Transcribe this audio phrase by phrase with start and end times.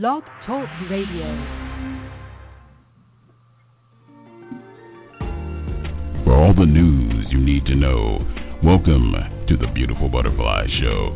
[0.00, 1.24] Blog Talk Radio.
[6.24, 8.18] For all the news you need to know,
[8.64, 9.14] welcome
[9.46, 11.10] to the Beautiful Butterfly Show,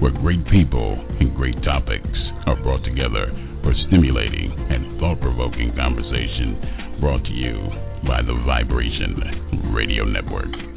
[0.00, 3.30] where great people and great topics are brought together
[3.62, 7.68] for stimulating and thought provoking conversation brought to you
[8.06, 10.73] by the Vibration Radio Network.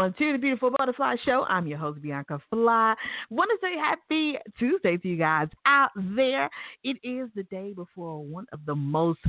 [0.00, 1.44] Welcome to the Beautiful Butterfly Show.
[1.46, 2.94] I'm your host, Bianca Fly.
[3.28, 6.48] Want to say happy Tuesday to you guys out there.
[6.82, 9.20] It is the day before one of the most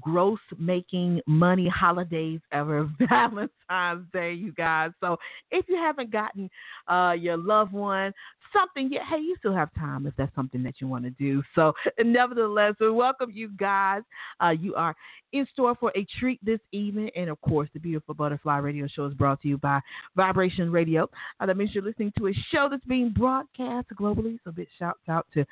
[0.00, 4.90] gross making money holidays ever, Valentine's Day, you guys.
[5.00, 5.16] So
[5.52, 6.50] if you haven't gotten
[6.88, 8.12] uh, your loved one
[8.52, 11.42] something yet, hey, you still have time if that's something that you want to do.
[11.54, 14.02] So nevertheless, we welcome you guys.
[14.42, 14.94] Uh, you are
[15.32, 17.10] in store for a treat this evening.
[17.16, 19.80] And of course, the Beautiful Butterfly Radio Show is brought to you by
[20.16, 21.08] Vibration Radio.
[21.38, 24.38] Uh, that means you're listening to a show that's being broadcast globally.
[24.44, 25.44] So big shout out to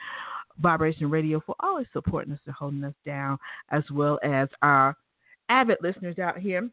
[0.60, 3.38] Vibration Radio for always supporting us and holding us down,
[3.70, 4.96] as well as our
[5.48, 6.68] avid listeners out here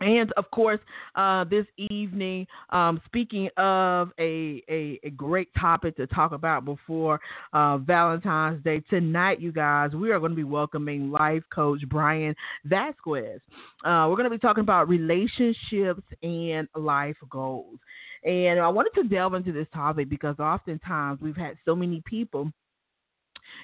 [0.00, 0.80] and of course,
[1.16, 7.20] uh, this evening, um, speaking of a, a, a, great topic to talk about before
[7.52, 12.34] uh, Valentine's Day, tonight, you guys, we are going to be welcoming life coach Brian
[12.64, 13.40] Vasquez.
[13.84, 17.78] Uh, we're going to be talking about relationships and life goals.
[18.24, 22.52] And I wanted to delve into this topic because oftentimes we've had so many people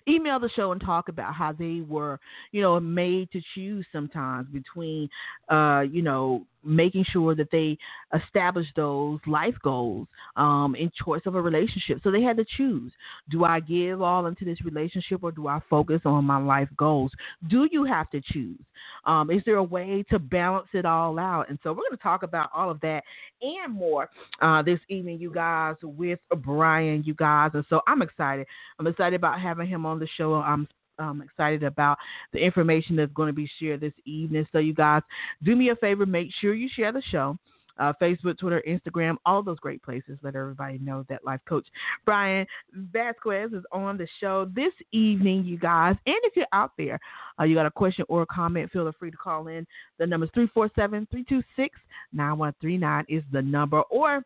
[0.09, 2.19] email the show and talk about how they were,
[2.53, 5.09] you know, made to choose sometimes between,
[5.51, 7.79] uh, you know, making sure that they
[8.15, 12.01] establish those life goals um, in choice of a relationship.
[12.03, 12.93] So they had to choose:
[13.31, 17.13] do I give all into this relationship, or do I focus on my life goals?
[17.49, 18.61] Do you have to choose?
[19.05, 21.49] Um, is there a way to balance it all out?
[21.49, 23.05] And so we're going to talk about all of that
[23.43, 24.09] and more
[24.41, 27.51] uh, this evening, you guys, with Brian, you guys.
[27.55, 28.47] And so I'm excited.
[28.79, 30.35] I'm excited about having him on the show.
[30.35, 30.69] I'm
[30.99, 31.99] I'm excited about
[32.33, 34.47] the information that's going to be shared this evening.
[34.53, 35.03] So, you guys,
[35.43, 37.39] do me a favor, make sure you share the show.
[37.77, 40.17] Uh, Facebook, Twitter, Instagram, all those great places.
[40.23, 41.67] Let everybody know that life coach
[42.05, 45.97] Brian Vasquez is on the show this evening, you guys.
[46.07, 47.01] And if you're out there,
[47.41, 49.67] uh, you got a question or a comment, feel free to call in.
[49.99, 51.77] The number is 347 326
[52.13, 53.81] 9139 is the number.
[53.91, 54.23] Or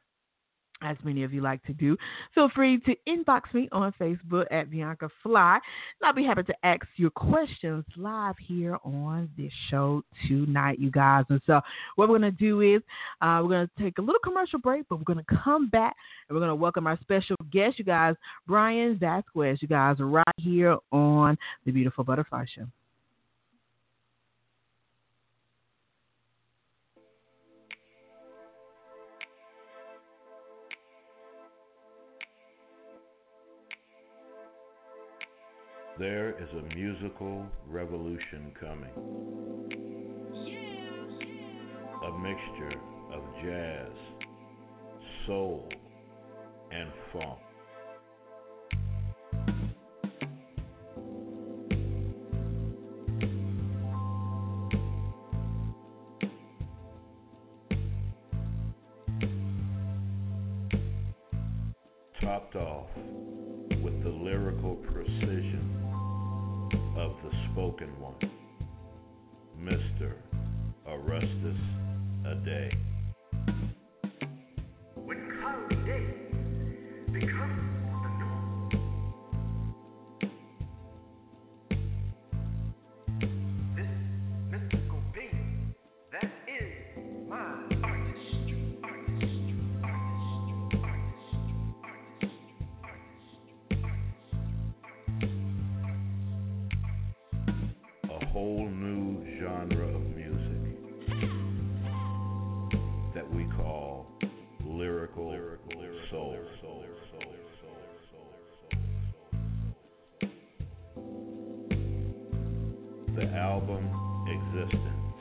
[0.83, 1.97] as many of you like to do.
[2.34, 6.55] Feel free to inbox me on Facebook at Bianca Fly, and I'll be happy to
[6.65, 11.25] ask your questions live here on this show tonight, you guys.
[11.28, 11.61] And so,
[11.97, 12.83] what we're going to do is
[13.21, 15.97] uh, we're going to take a little commercial break, but we're going to come back
[16.28, 18.15] and we're going to welcome our special guest, you guys,
[18.47, 22.66] Brian Vasquez, you guys, right here on the Beautiful Butterfly Show.
[35.98, 38.92] There is a musical revolution coming.
[42.04, 42.81] A mixture
[43.12, 43.91] of jazz,
[45.26, 45.69] soul,
[46.70, 47.41] and funk.
[113.18, 113.82] The album
[114.28, 115.18] Existence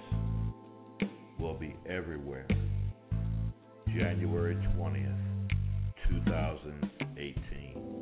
[1.39, 2.45] will be everywhere.
[3.87, 5.17] January 20th,
[6.07, 7.96] 2018.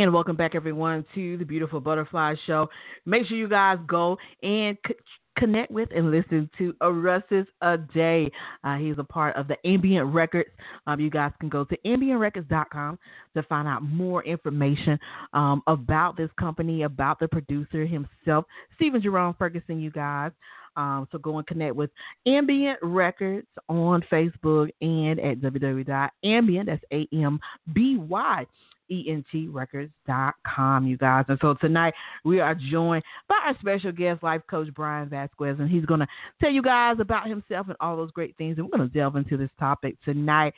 [0.00, 2.70] And welcome back, everyone, to the Beautiful Butterfly Show.
[3.04, 4.94] Make sure you guys go and c-
[5.36, 8.30] connect with and listen to Arustus a Day.
[8.64, 10.48] Uh, he's a part of the Ambient Records.
[10.86, 12.98] Um, you guys can go to ambientrecords.com
[13.36, 14.98] to find out more information
[15.34, 20.32] um, about this company, about the producer himself, Stephen Jerome Ferguson, you guys.
[20.76, 21.90] Um, so go and connect with
[22.26, 28.46] Ambient Records on Facebook and at www.ambient, that's A-M-B-Y,
[28.90, 31.24] entrecords.com, you guys.
[31.28, 31.94] And so tonight
[32.24, 36.06] we are joined by our special guest, life coach Brian Vasquez, and he's going to
[36.40, 38.58] tell you guys about himself and all those great things.
[38.58, 40.54] And we're going to delve into this topic tonight.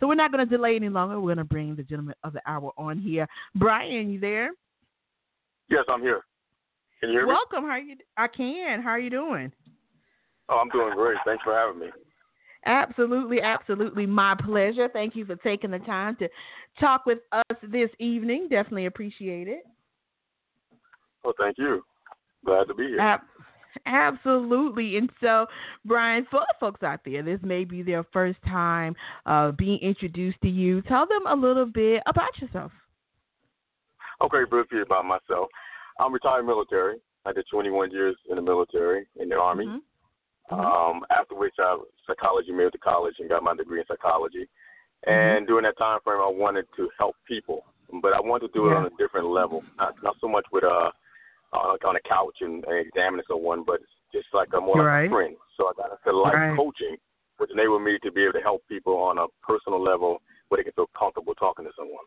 [0.00, 1.18] So we're not going to delay any longer.
[1.20, 3.26] We're going to bring the gentleman of the hour on here.
[3.54, 4.50] Brian, you there?
[5.70, 6.20] Yes, I'm here.
[7.00, 7.32] Can you hear me?
[7.32, 7.64] Welcome.
[7.64, 7.96] How are you?
[8.16, 8.82] I can.
[8.82, 9.52] How are you doing?
[10.48, 11.16] Oh, I'm doing great.
[11.24, 11.86] Thanks for having me.
[12.66, 14.06] Absolutely, absolutely.
[14.06, 14.88] My pleasure.
[14.92, 16.28] Thank you for taking the time to
[16.80, 18.48] talk with us this evening.
[18.50, 19.64] Definitely appreciate it.
[21.24, 21.82] Well, thank you.
[22.44, 23.00] Glad to be here.
[23.00, 23.20] Ab-
[23.86, 24.96] absolutely.
[24.96, 25.46] And so,
[25.84, 28.94] Brian, for the folks out there, this may be their first time
[29.26, 30.82] uh, being introduced to you.
[30.82, 32.72] Tell them a little bit about yourself.
[34.22, 35.48] Okay, briefly about myself.
[36.00, 36.96] I'm retired military.
[37.24, 39.66] I did 21 years in the military, in the Army.
[39.66, 39.80] Mhm.
[40.50, 41.76] Um, after which I
[42.06, 44.48] psychology, moved to college and got my degree in psychology.
[45.06, 47.64] And during that time frame, I wanted to help people,
[48.02, 48.76] but I wanted to do it Yeah.
[48.76, 50.90] on a different level, not not so much with uh,
[51.52, 53.80] uh like on a couch and, and examining someone, but
[54.12, 55.02] just like a more Right.
[55.02, 55.36] like a friend.
[55.56, 56.56] So I got into life Right.
[56.56, 56.96] coaching,
[57.38, 60.64] which enabled me to be able to help people on a personal level where they
[60.64, 62.06] can feel comfortable talking to someone.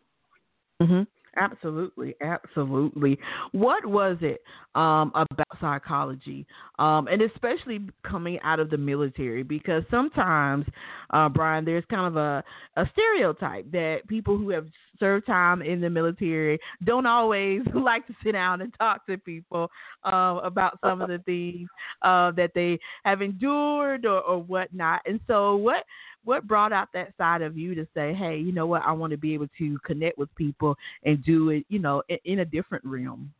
[0.80, 1.02] hmm
[1.36, 3.18] Absolutely, absolutely.
[3.52, 4.42] What was it
[4.74, 6.44] um, about psychology,
[6.78, 9.44] um, and especially coming out of the military?
[9.44, 10.66] Because sometimes,
[11.10, 12.42] uh, Brian, there's kind of a,
[12.76, 14.66] a stereotype that people who have
[14.98, 19.70] served time in the military don't always like to sit down and talk to people
[20.04, 21.68] uh, about some of the things
[22.02, 25.00] uh, that they have endured or, or whatnot.
[25.06, 25.84] And so, what
[26.24, 29.10] what brought out that side of you to say, hey, you know what, I want
[29.12, 32.44] to be able to connect with people and do it, you know, in, in a
[32.44, 33.32] different realm?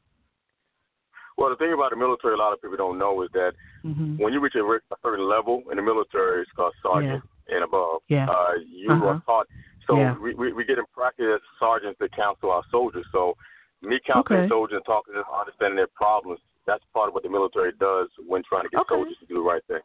[1.36, 4.22] Well, the thing about the military, a lot of people don't know is that Mm-hmm.
[4.22, 8.02] when you reach a a certain level in the military, it's called sergeant and above.
[8.08, 8.28] Yeah.
[8.28, 9.06] Uh, you Uh-huh.
[9.06, 9.46] are taught.
[9.86, 10.18] So Yeah.
[10.18, 13.06] we, we we get in practice as sergeants to counsel our soldiers.
[13.10, 13.38] So
[13.80, 14.48] me counseling Okay.
[14.48, 16.40] soldiers and talking to them, understanding their problems.
[16.66, 18.94] That's part of what the military does when trying to get Okay.
[18.96, 19.80] soldiers to do the right thing.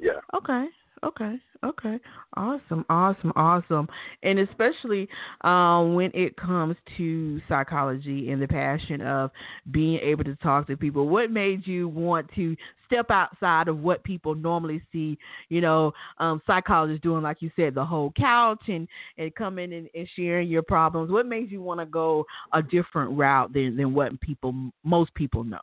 [0.00, 0.18] Yeah.
[0.34, 0.66] Okay.
[1.04, 1.36] Okay.
[1.64, 1.98] Okay.
[2.36, 2.84] Awesome.
[2.88, 3.32] Awesome.
[3.36, 3.88] Awesome.
[4.22, 5.08] And especially
[5.42, 9.30] um, when it comes to psychology and the passion of
[9.70, 14.02] being able to talk to people, what made you want to step outside of what
[14.02, 18.88] people normally see, you know, um, psychologists doing, like you said, the whole couch and,
[19.18, 21.10] and coming and, and sharing your problems?
[21.10, 25.44] What made you want to go a different route than, than what people, most people
[25.44, 25.60] know?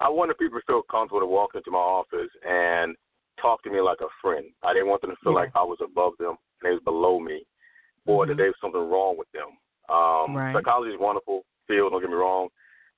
[0.00, 2.96] I wanted people feel comfortable to walk into my office and
[3.40, 4.46] talk to me like a friend.
[4.62, 5.40] I didn't want them to feel Yeah.
[5.40, 7.44] like I was above them and they was below me,
[8.06, 8.36] or that Mhm.
[8.36, 9.58] there was something wrong with them.
[9.88, 10.54] Um, Right.
[10.54, 11.92] Psychology is a wonderful field.
[11.92, 12.48] Don't get me wrong,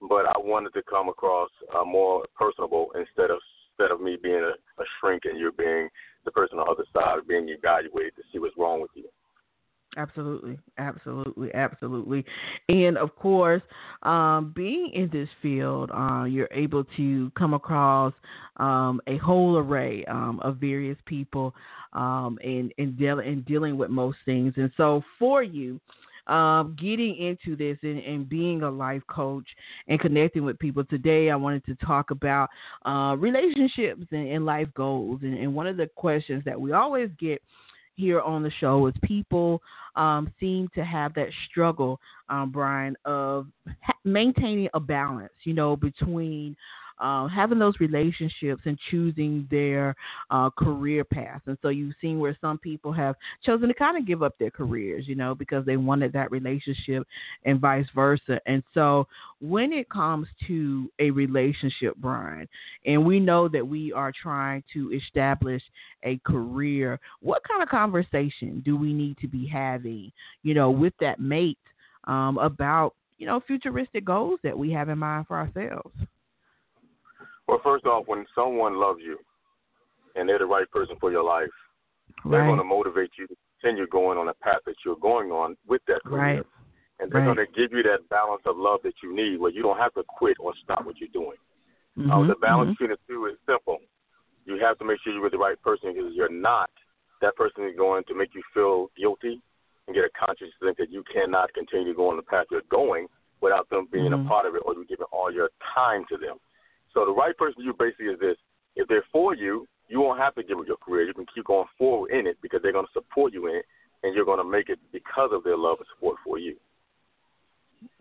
[0.02, 4.42] but I wanted to come across uh, more personable instead of instead of me being
[4.42, 5.88] a, a shrink and you being
[6.24, 9.08] the person on the other side, being evaluated to see what's wrong with you.
[9.96, 12.24] Absolutely, absolutely, absolutely.
[12.70, 13.60] And of course,
[14.04, 18.14] um, being in this field, uh, you're able to come across
[18.56, 21.54] um, a whole array um, of various people
[21.92, 24.54] um, and, and, deal, and dealing with most things.
[24.56, 25.78] And so, for you,
[26.26, 29.46] um, getting into this and, and being a life coach
[29.88, 32.48] and connecting with people today, I wanted to talk about
[32.86, 35.20] uh, relationships and, and life goals.
[35.22, 37.42] And, and one of the questions that we always get
[37.94, 39.60] here on the show is people
[39.96, 43.46] um, seem to have that struggle, um, Brian, of
[43.82, 46.56] ha- maintaining a balance, you know, between
[47.02, 49.96] uh, having those relationships and choosing their
[50.30, 51.42] uh, career path.
[51.46, 54.52] And so you've seen where some people have chosen to kind of give up their
[54.52, 57.06] careers, you know, because they wanted that relationship
[57.44, 58.40] and vice versa.
[58.46, 59.08] And so
[59.40, 62.48] when it comes to a relationship, Brian,
[62.86, 65.62] and we know that we are trying to establish
[66.04, 70.12] a career, what kind of conversation do we need to be having,
[70.44, 71.58] you know, with that mate
[72.04, 75.92] um, about, you know, futuristic goals that we have in mind for ourselves?
[77.52, 79.18] Well, first off, when someone loves you
[80.16, 81.52] and they're the right person for your life,
[82.24, 85.54] they're going to motivate you to continue going on the path that you're going on
[85.68, 86.18] with that career.
[86.40, 86.46] Right.
[86.98, 87.36] And they're Right.
[87.36, 89.92] going to give you that balance of love that you need where you don't have
[89.94, 91.36] to quit or stop what you're doing.
[91.98, 92.72] Uh, Mhm, the balance mhm.
[92.72, 93.78] between the two is simple.
[94.46, 96.70] You have to make sure you're with the right person because you're not.
[97.20, 99.42] That person is going to make you feel guilty
[99.86, 102.46] and get a conscience to think that you cannot continue to go on the path
[102.50, 103.08] you're going
[103.42, 104.24] without them being Mhm.
[104.24, 106.40] a part of it or you giving all your time to them.
[106.94, 108.36] So the right person for you basically is this.
[108.76, 111.06] If they're for you, you won't have to give up your career.
[111.06, 113.64] You can keep going forward in it because they're going to support you in it
[114.02, 116.56] and you're going to make it because of their love and support for you.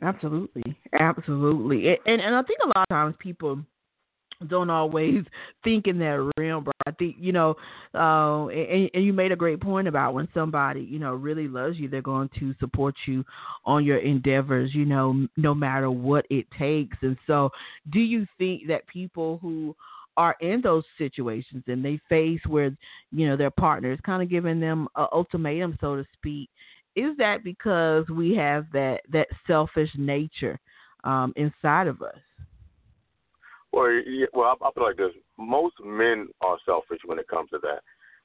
[0.04, 3.60] Absolutely, absolutely, and and I think a lot of times people
[4.48, 5.24] don't always
[5.64, 6.72] think in that realm, bro.
[6.86, 7.56] I think you know,
[7.94, 11.78] uh, and, and you made a great point about when somebody you know really loves
[11.78, 13.24] you, they're going to support you
[13.66, 16.98] on your endeavors, you know, no matter what it takes.
[17.02, 17.50] And so,
[17.92, 19.76] do you think that people who
[20.18, 22.76] are in those situations and they face where
[23.12, 26.50] you know their partner is kind of giving them an ultimatum, so to speak,
[26.96, 30.60] is that because we have that that selfish nature
[31.04, 32.18] um, inside of us?
[33.72, 35.12] Well, yeah, well, I, I feel like this.
[35.38, 37.82] Most men are selfish when it comes to that.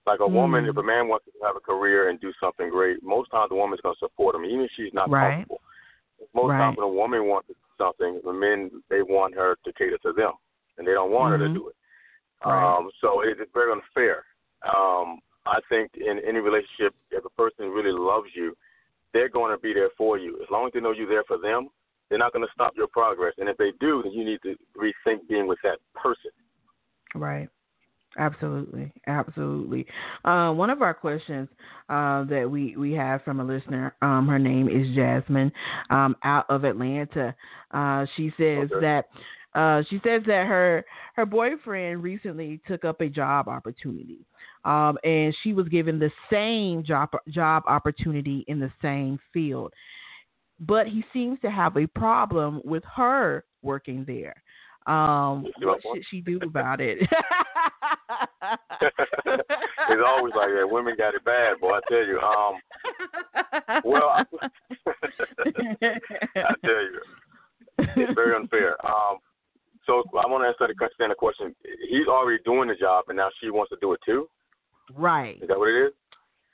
[0.06, 0.70] Like a woman, Mm.
[0.70, 3.56] if a man wants to have a career and do something great, most times the
[3.56, 5.32] woman's going to support him, even if she's not Right.
[5.32, 5.60] comfortable.
[6.34, 6.58] Most Right.
[6.58, 10.32] times when a woman wants something, the men they want her to cater to them,
[10.78, 11.48] and they don't want her Mhm.
[11.52, 11.76] to do it.
[12.44, 12.76] Right.
[12.76, 14.24] Um, so it, it's very unfair.
[14.62, 18.56] Um, I think in any relationship, if a person really loves you,
[19.12, 20.40] they're going to be there for you.
[20.42, 21.70] As long as they know you're there for them,
[22.08, 23.34] they're not going to stop your progress.
[23.38, 26.30] And if they do, then you need to rethink being with that person.
[27.14, 27.48] Right.
[28.18, 29.86] Absolutely, absolutely.
[30.25, 31.48] Uh, one of our questions
[31.90, 35.52] uh, that we, we have from a listener, um, her name is Jasmine,
[35.90, 37.34] um, out of Atlanta.
[37.72, 38.80] Uh, she says Okay.
[38.80, 39.04] that
[39.54, 40.84] uh, she says that her
[41.14, 44.18] her boyfriend recently took up a job opportunity,
[44.66, 49.72] um, and she was given the same job job opportunity in the same field,
[50.60, 54.34] but he seems to have a problem with her working there.
[54.86, 56.98] Um, what should she do about it?
[58.80, 60.68] it's always like that.
[60.70, 61.72] Women got it bad, boy.
[61.72, 62.20] I tell you.
[62.20, 62.54] Um,
[63.84, 64.22] well, I,
[64.86, 67.00] I tell you,
[67.78, 68.76] it's very unfair.
[68.86, 69.18] Um,
[69.86, 71.54] so I want to answer the the question.
[71.88, 74.28] He's already doing the job, and now she wants to do it too.
[74.94, 75.92] right, Is that what it is?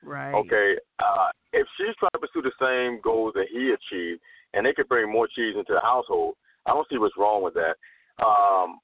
[0.02, 0.34] Right.
[0.34, 0.76] Okay.
[0.98, 4.20] Uh, if she's trying to pursue the same goals that he achieved,
[4.54, 6.34] and they could bring more cheese into the household,
[6.66, 7.76] I don't see what's wrong with that.
[8.22, 8.78] Um,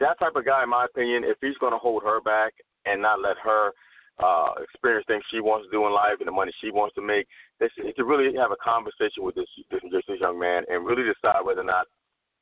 [0.00, 2.52] that type of guy, in my opinion, if he's going to hold her back
[2.86, 3.72] and not let her
[4.18, 7.02] uh, experience things she wants to do in life and the money she wants to
[7.02, 7.26] make,
[7.60, 10.86] they should, he could really have a conversation with this, this this young man and
[10.86, 11.86] really decide whether or not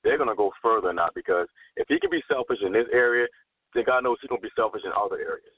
[0.04, 1.14] they're going to go further or not.
[1.14, 3.26] Because if he can be selfish in this area,
[3.74, 5.56] then God knows he's going to be selfish in other areas.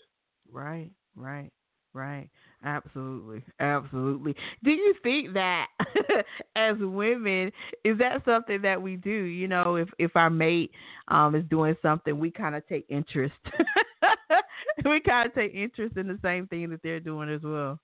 [0.51, 1.53] Right, right,
[1.99, 2.29] right.
[2.65, 4.35] Absolutely, absolutely.
[4.65, 5.67] Do you think that
[6.57, 7.53] as women,
[7.85, 9.11] is that something that we do?
[9.11, 10.73] You know, if if our mate
[11.09, 13.35] um is doing something, we kind of take interest.
[14.85, 17.79] we kind of take interest in the same thing that they're doing as well.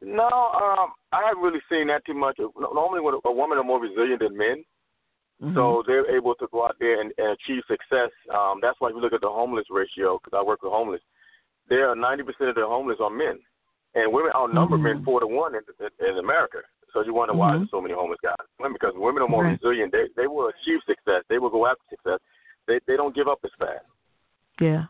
[0.00, 2.38] No, um, I haven't really seen that too much.
[2.38, 4.64] Normally, when a woman are more resilient than men,
[5.42, 5.54] Mhm.
[5.54, 8.10] so they're able to go out there and, and achieve success.
[8.30, 11.02] Um, that's why if you look at the homeless ratio, because I work with homeless,
[11.68, 13.38] there are 90% of the homeless are men,
[13.94, 14.82] and women outnumber Mhm.
[14.82, 16.58] men four to one in, in, in America.
[16.92, 17.58] So you wonder why Mhm.
[17.58, 18.36] there's so many homeless guys?
[18.58, 19.52] Women, because women are more Right.
[19.60, 19.92] resilient.
[19.92, 21.22] They they will achieve success.
[21.28, 22.20] They will go after success.
[22.66, 23.84] They they don't give up as fast.
[24.60, 24.86] Yeah.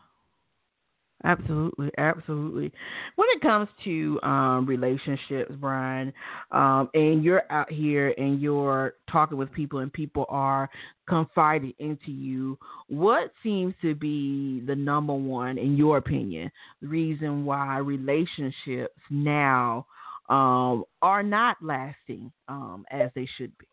[1.25, 2.71] Absolutely, absolutely.
[3.17, 6.13] When it comes to um, relationships, Brian,
[6.51, 10.69] um, and you're out here and you're talking with people, and people are
[11.09, 12.57] confiding into you,
[12.87, 16.49] what seems to be the number one, in your opinion,
[16.81, 19.85] reason why relationships now
[20.29, 23.67] um, are not lasting um, as they should be?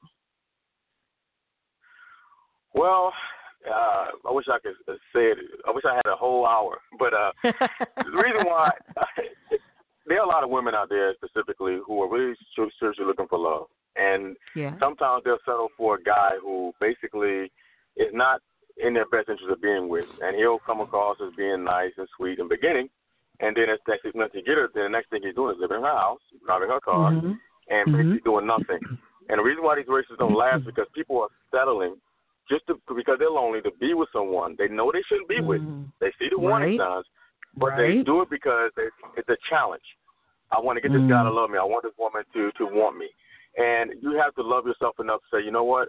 [2.75, 3.13] Well,
[3.67, 4.75] uh, I wish I could
[5.15, 5.39] say it.
[5.67, 8.71] I wish I had a whole hour, but uh, the reason why
[10.07, 13.39] there are a lot of women out there specifically who are really seriously looking for
[13.39, 14.73] love, and yeah.
[14.79, 17.51] sometimes they'll settle for a guy who basically
[17.97, 18.41] is not
[18.79, 22.09] in their best interest of being with, and he'll come across as being nice and
[22.17, 22.89] sweet in the beginning,
[23.41, 25.61] and then it's next once you get her, then the next thing he's doing is
[25.61, 27.33] living in her house, driving her car, Mm-hmm.
[27.69, 28.79] and basically doing nothing.
[29.29, 31.97] And the reason why these relationships don't last is because people are settling
[32.49, 35.61] just to, because they're lonely to be with someone they know they shouldn't be with.
[35.63, 35.91] Mhm.
[36.01, 36.81] They see the warning Right.
[36.81, 37.07] signs,
[37.57, 39.85] but they do it because they, it's a challenge.
[40.51, 41.35] I want to get this guy to Mm.
[41.35, 41.59] love me.
[41.59, 43.11] I want this woman to to want me.
[43.59, 45.89] And you have to love yourself enough to say, you know what?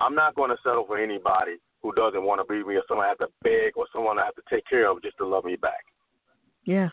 [0.00, 2.82] I'm not going to settle for anybody who doesn't want to be with me, or
[2.88, 5.26] someone I have to beg, or someone I have to take care of just to
[5.26, 5.84] love me back.
[6.64, 6.90] Yeah,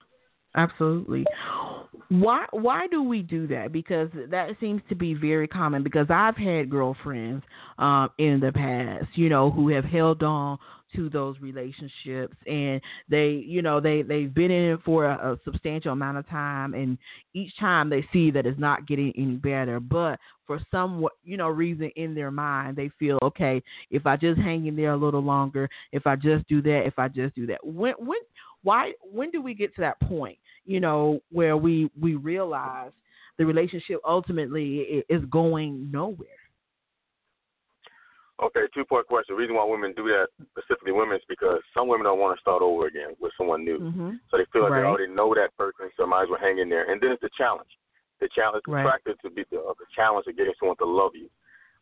[0.56, 1.26] absolutely.
[2.10, 3.72] Why why do we do that?
[3.72, 5.82] Because that seems to be very common.
[5.84, 7.44] Because I've had girlfriends
[7.78, 10.60] um, in the past, you know, who have held on
[10.96, 15.40] to those relationships, and they, you know, they they've been in it for a, a
[15.46, 16.98] substantial amount of time, and
[17.34, 21.48] each time they see that it's not getting any better, but for some you know
[21.48, 25.24] reason in their mind they feel okay if I just hang in there a little
[25.24, 27.66] longer, if I just do that, if I just do that.
[27.66, 28.20] When when
[28.64, 32.92] why when do we get to that point you know where we we realize
[33.38, 36.28] the relationship ultimately is going nowhere
[38.42, 39.36] Okay, two part question.
[39.36, 40.28] The reason why women do that,
[40.58, 43.78] specifically women, is because some women don't want to start over again with someone new.
[43.78, 44.12] mm-hmm.
[44.32, 44.82] So they feel like Right.
[44.82, 46.90] they already know that person, so might as well hang in there.
[46.90, 47.70] And then it's the challenge.
[48.20, 48.86] The challenge, the Right.
[48.86, 51.30] factor to be the, the challenge of getting someone to love you.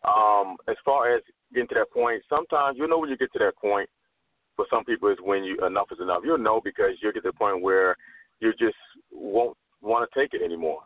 [0.03, 3.39] Um, as far as getting to that point, sometimes you know when you get to
[3.39, 3.89] that point.
[4.59, 6.23] For some people, is when you enough is enough.
[6.25, 7.95] You'll know because you'll get to the point where
[8.41, 8.75] you just
[9.09, 10.81] won't want to take it anymore.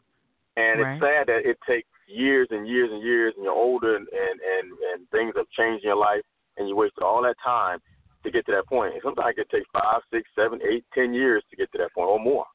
[0.57, 0.93] And Right.
[0.93, 4.39] it's sad that it takes years and years and years, and you're older, and, and
[4.39, 6.21] and and things have changed in your life,
[6.57, 7.79] and you wasted all that time
[8.23, 8.93] to get to that point.
[8.93, 11.93] And sometimes it can take five, six, seven, eight, ten years to get to that
[11.95, 12.45] point or more.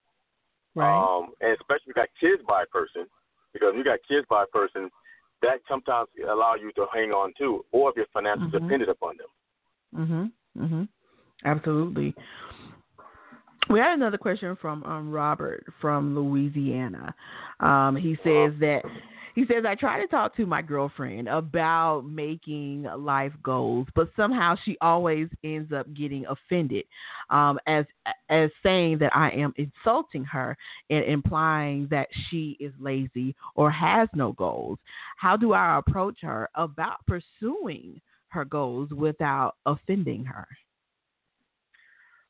[0.77, 3.07] right Um, and especially if you got kids by a person,
[3.53, 4.89] because if you got kids by a person,
[5.43, 8.61] that sometimes allow you to hang on to, or if you're financially Mhm.
[8.61, 9.27] dependent upon them.
[9.97, 10.89] mhm mhm
[11.45, 12.15] absolutely
[13.71, 17.15] we had another question from um, Robert from Louisiana.
[17.61, 18.83] Um, he says that
[19.35, 24.57] he says I try to talk to my girlfriend about making life goals, but somehow
[24.65, 26.85] she always ends up getting offended,
[27.31, 27.85] um, as
[28.31, 30.57] as saying that I am insulting her
[30.91, 34.79] and implying that she is lazy or has no goals.
[35.17, 40.49] How do I approach her about pursuing her goals without offending her?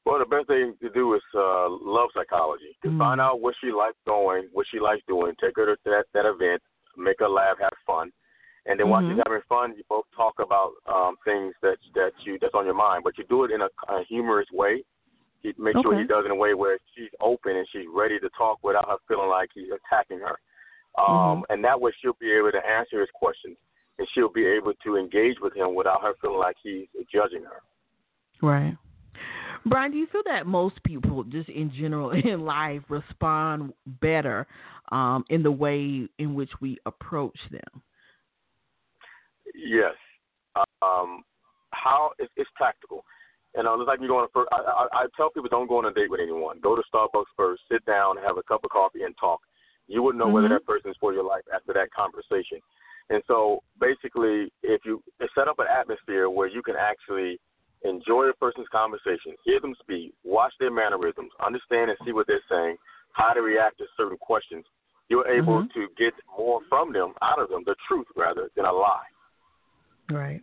[0.09, 2.73] Well, the best thing to do is uh, love psychology.
[2.83, 2.97] To Mm.
[2.97, 5.35] find out what she likes doing, what she likes doing.
[5.39, 6.63] Take her to that that event,
[6.97, 8.11] make her laugh, have fun,
[8.65, 9.11] and then while Mhm.
[9.11, 12.73] she's having fun, you both talk about um, things that that you that's on your
[12.87, 13.05] mind.
[13.05, 14.83] But you do it in a, a humorous way.
[15.43, 16.01] You make sure Okay.
[16.01, 18.89] he does it in a way where she's open and she's ready to talk without
[18.89, 20.39] her feeling like he's attacking her.
[20.97, 21.45] Um, Mhm.
[21.51, 23.59] And that way, she'll be able to answer his questions,
[23.99, 27.61] and she'll be able to engage with him without her feeling like he's judging her.
[28.41, 28.75] Right.
[29.67, 34.47] Brian, do you feel that most people, just in general in life, respond better
[34.91, 37.83] um, in the way in which we approach them?
[39.55, 39.95] Yes.
[40.83, 41.23] Um,
[41.73, 43.05] how it's, it's tactical.
[43.55, 44.49] And uh, it's like you go on a first.
[44.53, 46.61] I, I, I tell people don't go on a date with anyone.
[46.63, 47.63] Go to Starbucks first.
[47.71, 49.41] Sit down, have a cup of coffee, and talk.
[49.87, 50.59] You wouldn't know whether Mhm.
[50.59, 52.61] that person is for your life after that conversation.
[53.11, 55.03] And so, basically, if you
[55.35, 57.41] set up an atmosphere where you can actually
[57.83, 62.43] enjoy a person's conversation, hear them speak, watch their mannerisms, understand and see what they're
[62.49, 62.77] saying,
[63.13, 64.65] how to react to certain questions,
[65.09, 65.73] you're able Mhm.
[65.73, 69.07] to get more from them, out of them, the truth rather than a lie.
[70.11, 70.43] Right.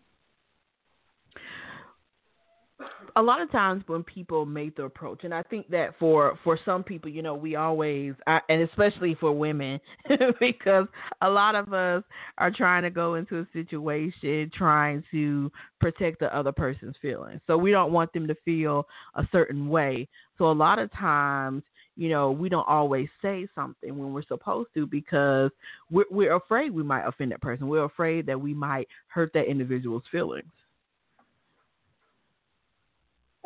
[3.15, 6.59] A lot of times when people make the approach, and I think that for for
[6.65, 9.79] some people, you know, we always, I, and especially for women,
[10.41, 10.87] because
[11.21, 12.03] a lot of us
[12.37, 17.39] are trying to go into a situation trying to protect the other person's feelings.
[17.47, 18.85] So we don't want them to feel
[19.15, 20.09] a certain way.
[20.37, 21.63] So a lot of times,
[21.95, 25.51] you know, we don't always say something when we're supposed to because
[25.89, 27.69] we're, we're afraid we might offend that person.
[27.69, 30.51] We're afraid that we might hurt that individual's feelings.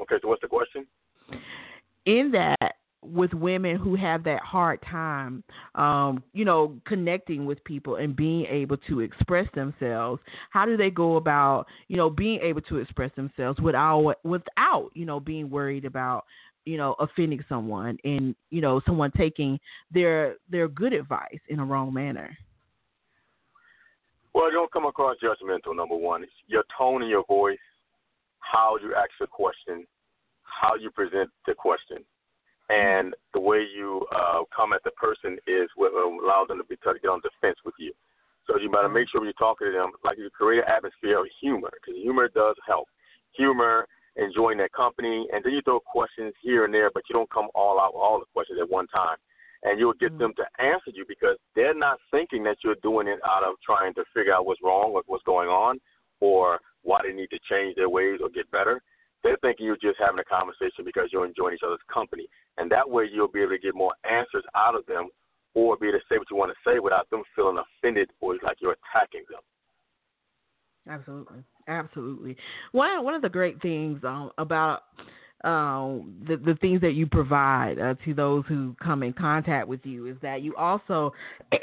[0.01, 0.85] Okay, so what's the question?
[2.05, 5.43] In that, with women who have that hard time,
[5.75, 10.89] um, you know, connecting with people and being able to express themselves, how do they
[10.89, 15.85] go about, you know, being able to express themselves without, without, you know, being worried
[15.85, 16.25] about,
[16.65, 19.57] you know, offending someone and, you know, someone taking
[19.93, 22.38] their their good advice in a wrong manner?
[24.33, 25.75] Well, don't come across judgmental.
[25.75, 27.57] Number one, it's your tone and your voice,
[28.39, 29.86] how you ask the question,
[30.43, 32.04] how you present the question,
[32.69, 36.63] and the way you uh, come at the person is what will allow them to
[36.65, 37.93] be to get on defense with you.
[38.47, 41.19] So you better make sure when you're talking to them, like you create an atmosphere
[41.19, 42.88] of humor, because humor does help.
[43.38, 47.32] humor, enjoying their company, and then you throw questions here and there, but you don't
[47.32, 49.17] come all out with all the questions at one time.
[49.63, 50.17] And you'll get Mm-hmm.
[50.17, 53.93] them to answer you because they're not thinking that you're doing it out of trying
[53.95, 55.80] to figure out what's wrong or what's going on
[56.21, 58.81] or why they need to change their ways or get better.
[59.23, 62.27] They're thinking you're just having a conversation because you're enjoying each other's company.
[62.57, 65.09] And that way you'll be able to get more answers out of them
[65.53, 68.35] or be able to say what you want to say without them feeling offended or
[68.43, 69.41] like you're attacking them.
[70.87, 72.35] Absolutely, absolutely.
[72.71, 74.83] One one of the great things um, about
[75.43, 79.85] um, the the things that you provide uh, to those who come in contact with
[79.85, 81.13] you is that you also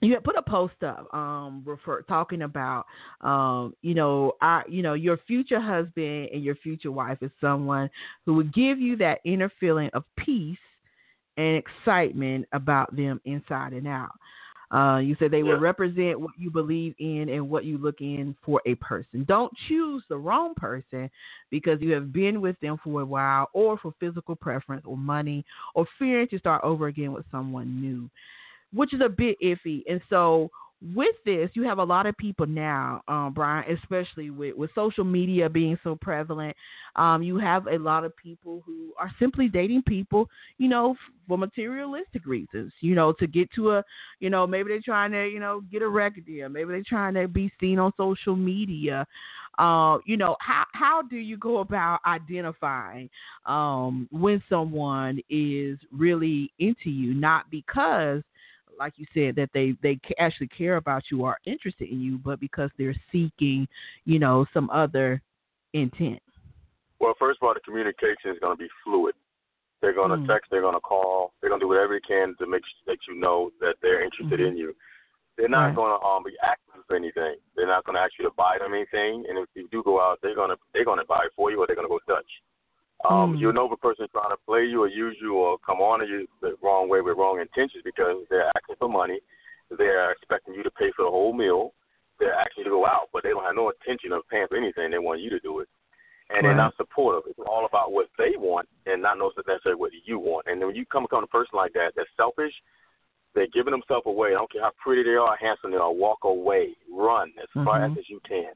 [0.00, 2.86] you had put a post up um refer talking about
[3.20, 7.90] um you know I you know your future husband and your future wife is someone
[8.24, 10.58] who would give you that inner feeling of peace
[11.36, 14.12] and excitement about them inside and out.
[14.70, 18.36] Uh, you said they will represent what you believe in and what you look in
[18.44, 19.24] for a person.
[19.26, 21.10] Don't choose the wrong person
[21.50, 25.42] because you have been with them for a while or for physical preference or money
[25.74, 28.10] or fearing to start over again with someone new,
[28.72, 29.82] which is a bit iffy.
[29.88, 30.50] And so
[30.94, 35.02] with this, you have a lot of people now, um, Brian, especially with, with social
[35.02, 36.56] media being so prevalent.
[36.94, 40.28] Um, you have a lot of people who are simply dating people,
[40.58, 40.94] you know,
[41.26, 43.84] for materialistic reasons, you know, to get to a,
[44.20, 46.48] you know, maybe they're trying to, you know, get a record deal.
[46.48, 49.04] Maybe they're trying to be seen on social media.
[49.58, 53.10] Uh, you know, how how do you go about identifying
[53.46, 58.22] um, when someone is really into you, not because
[58.78, 62.40] like you said, that they they actually care about you are interested in you, but
[62.40, 63.66] because they're seeking,
[64.04, 65.20] you know, some other
[65.74, 66.22] intent.
[67.00, 69.14] Well, first of all, the communication is going to be fluid.
[69.80, 70.26] They're going to Mm.
[70.26, 72.82] text, they're going to call, they're going to do whatever they can to make s-
[72.86, 74.48] let you know that they're interested Mhm.
[74.48, 74.74] in you.
[75.36, 75.74] They're not Right.
[75.76, 77.36] going to um, be active for anything.
[77.54, 79.24] They're not going to ask you to buy them anything.
[79.28, 81.50] And if you do go out, they're going to they're going to buy it for
[81.52, 82.42] you, or they're going to go Dutch.
[83.04, 83.38] Um, Mm.
[83.38, 86.00] You'll know if a person's trying to play you or use you or come on
[86.00, 89.20] to you the wrong way with wrong intentions because they're asking for money.
[89.70, 91.74] They're expecting you to pay for the whole meal.
[92.18, 94.56] They're asking you to go out, but they don't have no intention of paying for
[94.56, 94.90] anything.
[94.90, 95.68] They want you to do it.
[96.30, 97.22] And they're not supportive.
[97.30, 100.46] It's all about what they want and not necessarily what you want.
[100.46, 102.52] And when you come across a person like that that's selfish,
[103.34, 104.30] they're giving themselves away.
[104.30, 105.92] I don't care how pretty they are, handsome they are.
[105.92, 106.74] Walk away.
[106.92, 107.96] Run as far Mhm.
[107.96, 108.52] as you can.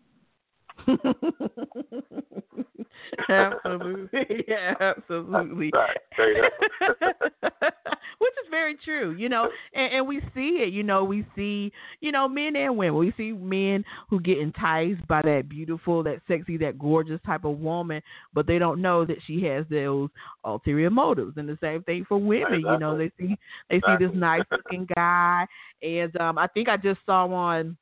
[3.29, 5.71] Absolutely, yeah, absolutely.
[5.73, 5.99] Right.
[6.16, 6.42] There you
[6.81, 7.09] go.
[8.18, 10.73] Which is very true, you know, and, and we see it.
[10.73, 12.99] You know, we see, you know, men and women.
[12.99, 17.59] We see men who get enticed by that beautiful, that sexy, that gorgeous type of
[17.59, 18.01] woman,
[18.33, 20.09] but they don't know that she has those
[20.45, 21.37] ulterior motives.
[21.37, 22.61] And the same thing for women.
[22.61, 23.37] You know, they see
[23.68, 25.45] they see this nice looking guy,
[25.83, 27.77] and um, I think I just saw on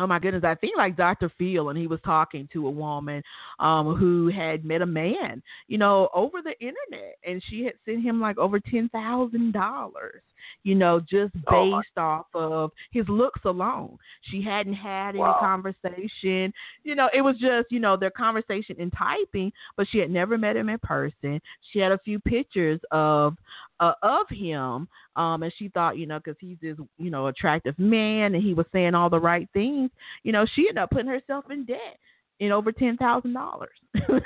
[0.00, 1.30] oh my goodness, I think like Dr.
[1.38, 3.22] Phil, and he was talking to a woman
[3.58, 8.02] um, who had met a man, you know, over the internet, and she had sent
[8.02, 10.22] him like over ten thousand dollars,
[10.62, 13.96] you know, just based Oh, off of his looks alone.
[14.30, 15.38] She hadn't had any Wow.
[15.40, 16.52] conversation,
[16.84, 20.36] you know, it was just you know their conversation in typing, but she had never
[20.38, 21.40] met him in person.
[21.72, 23.36] She had a few pictures of
[23.80, 27.76] uh, of him um and she thought you know because he's this you know attractive
[27.78, 29.90] man and he was saying all the right things
[30.22, 31.98] you know she ended up putting herself in debt
[32.40, 33.70] in over ten thousand dollars
[34.06, 34.20] for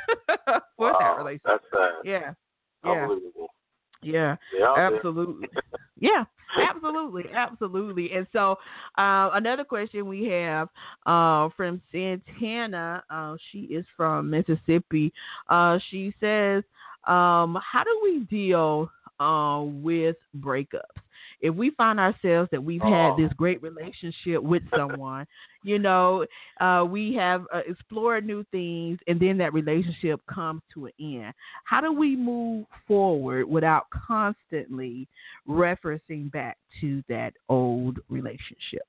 [0.98, 1.92] that relationship That's sad.
[2.04, 2.32] yeah
[2.84, 3.48] yeah Unbelievable.
[4.04, 4.96] Yeah there.
[4.96, 5.48] absolutely.
[6.00, 6.24] Yeah
[6.56, 8.12] absolutely absolutely.
[8.12, 8.58] And so
[8.98, 10.68] uh, another question we have
[11.06, 15.12] uh, from santana uh, she is from mississippi.
[15.48, 16.62] Uh, she says
[17.06, 18.90] um, how do we deal
[19.20, 20.80] uh, with breakups
[21.44, 23.16] if we find ourselves that we've had Oh.
[23.18, 25.26] this great relationship with someone
[25.62, 26.24] you know
[26.60, 31.34] uh, we have uh, explored new things and then that relationship comes to an end
[31.64, 35.06] how do we move forward without constantly
[35.48, 38.82] referencing back to that old relationship?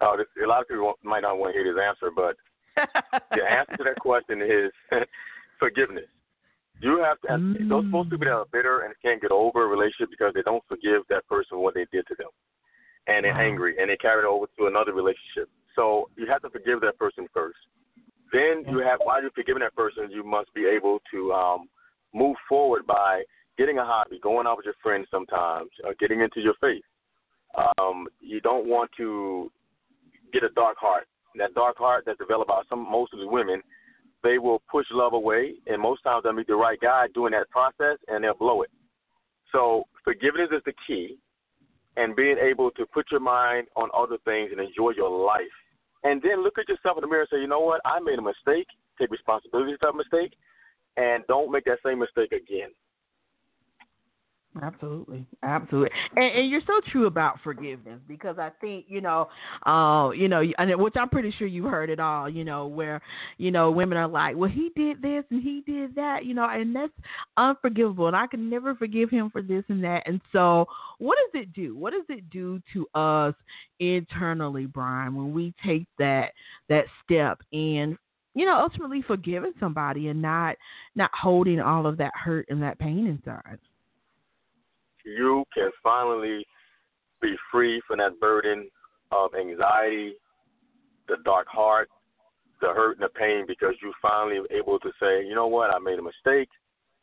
[0.00, 2.36] Oh, this, a lot of people won't- might not want to hear this answer, but
[3.36, 4.70] the answer to that question is
[5.58, 6.06] forgiveness.
[6.80, 7.28] You have to.
[7.28, 7.68] Mm.
[7.68, 10.62] Those most people that are bitter and can't get over a relationship because they don't
[10.68, 12.30] forgive that person what they did to them,
[13.06, 13.40] and they're Wow.
[13.40, 15.48] angry and they carry it over to another relationship.
[15.74, 17.58] So you have to forgive that person first.
[18.32, 21.68] Then you have while you're forgiving that person, you must be able to um,
[22.12, 23.22] move forward by
[23.56, 26.84] getting a hobby, going out with your friends sometimes, uh, getting into your faith.
[27.56, 29.50] Um, you don't want to
[30.32, 31.06] get a dark heart.
[31.36, 33.62] That dark heart that's developed by some most of the women,
[34.22, 37.50] they will push love away, and most times they'll meet the right guy doing that
[37.50, 38.70] process, and they'll blow it.
[39.52, 41.18] So forgiveness is the key,
[41.96, 45.42] and being able to put your mind on other things and enjoy your life,
[46.04, 48.18] and then look at yourself in the mirror and say, you know what, I made
[48.18, 48.66] a mistake,
[48.98, 50.32] take responsibility for that mistake,
[50.96, 52.70] and don't make that same mistake again.
[54.62, 59.28] Absolutely, absolutely, and, and, you're so true about forgiveness because I think you know,
[59.66, 62.28] uh, you know, and which I'm pretty sure you've heard it all.
[62.28, 63.00] You know, where
[63.36, 66.48] you know women are like, well, he did this and he did that, you know,
[66.48, 66.92] and that's
[67.36, 70.02] unforgivable, and I can never forgive him for this and that.
[70.06, 70.66] And so,
[70.98, 71.76] what does it do?
[71.76, 73.34] What does it do to us
[73.80, 76.32] internally, Brian, when we take that
[76.68, 77.96] that step and
[78.34, 80.56] you know ultimately forgiving somebody and not
[80.94, 83.58] not holding all of that hurt and that pain inside?
[85.16, 86.44] You can finally
[87.20, 88.68] be free from that burden
[89.10, 90.14] of anxiety,
[91.08, 91.88] the dark heart,
[92.60, 95.78] the hurt and the pain because you finally able to say, you know what, I
[95.78, 96.48] made a mistake.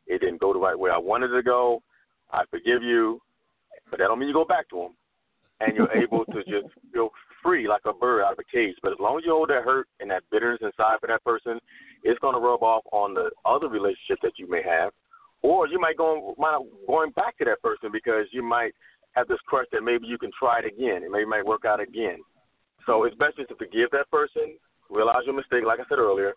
[0.07, 1.81] It didn't go the right way I wanted it to go.
[2.31, 3.19] I forgive you,
[3.89, 4.95] but that don't mean you go back to them.
[5.61, 7.09] And you're able to just feel
[7.41, 8.75] free like a bird out of a cage.
[8.83, 11.59] But as long as you hold that hurt and that bitterness inside for that person,
[12.03, 14.91] it's going to rub off on the other relationship that you may have
[15.45, 18.73] or you might go might going back to that person because you might
[19.13, 21.65] have this crush that maybe you can try it again and maybe it might work
[21.65, 22.17] out again.
[22.85, 24.57] So it's best just to forgive that person,
[24.89, 26.33] realize your mistake, like I said earlier,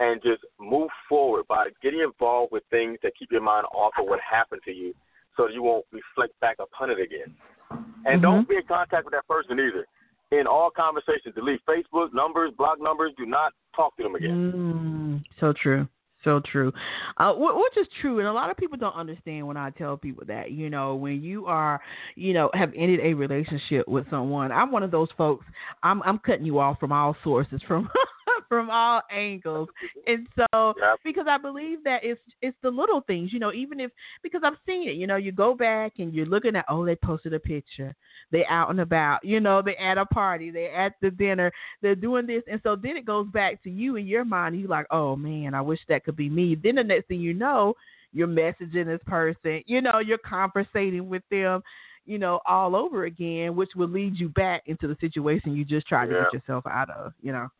[0.00, 4.06] and just move forward by getting involved with things that keep your mind off of
[4.06, 4.92] what happened to you,
[5.36, 7.34] so you won't reflect back upon it again.
[7.70, 8.20] And mm-hmm.
[8.20, 9.86] don't be in contact with that person either.
[10.30, 13.12] In all conversations, delete Facebook numbers, block numbers.
[13.16, 14.52] Do not talk to them again.
[14.54, 15.88] Mm, so true
[16.24, 16.72] so true.
[17.16, 20.24] Uh, which is true, and a lot of people don't understand when I tell people
[20.26, 20.50] that.
[20.50, 21.80] You know, when you are,
[22.16, 25.46] you know, have ended a relationship with someone, I'm one of those folks.
[25.82, 27.88] I'm I'm cutting you off from all sources, from
[28.48, 29.68] from all angles.
[30.06, 33.90] And so because I believe that it's it's the little things, you know, even if
[34.22, 36.96] because I've seen it, you know, you go back and you're looking at oh, they
[36.96, 37.94] posted a picture.
[38.30, 41.94] they're out and about, you know, they at a party, they at the dinner, they're
[41.94, 44.86] doing this and so then it goes back to you in your mind, you're like,
[44.90, 46.56] Oh man, I wish that could be me.
[46.60, 47.74] Then the next thing you know,
[48.12, 51.62] you're messaging this person, you know, you're conversating with them
[52.06, 55.86] you know, all over again, which will lead you back into the situation you just
[55.86, 56.16] tried yeah.
[56.16, 57.50] to get yourself out of, you know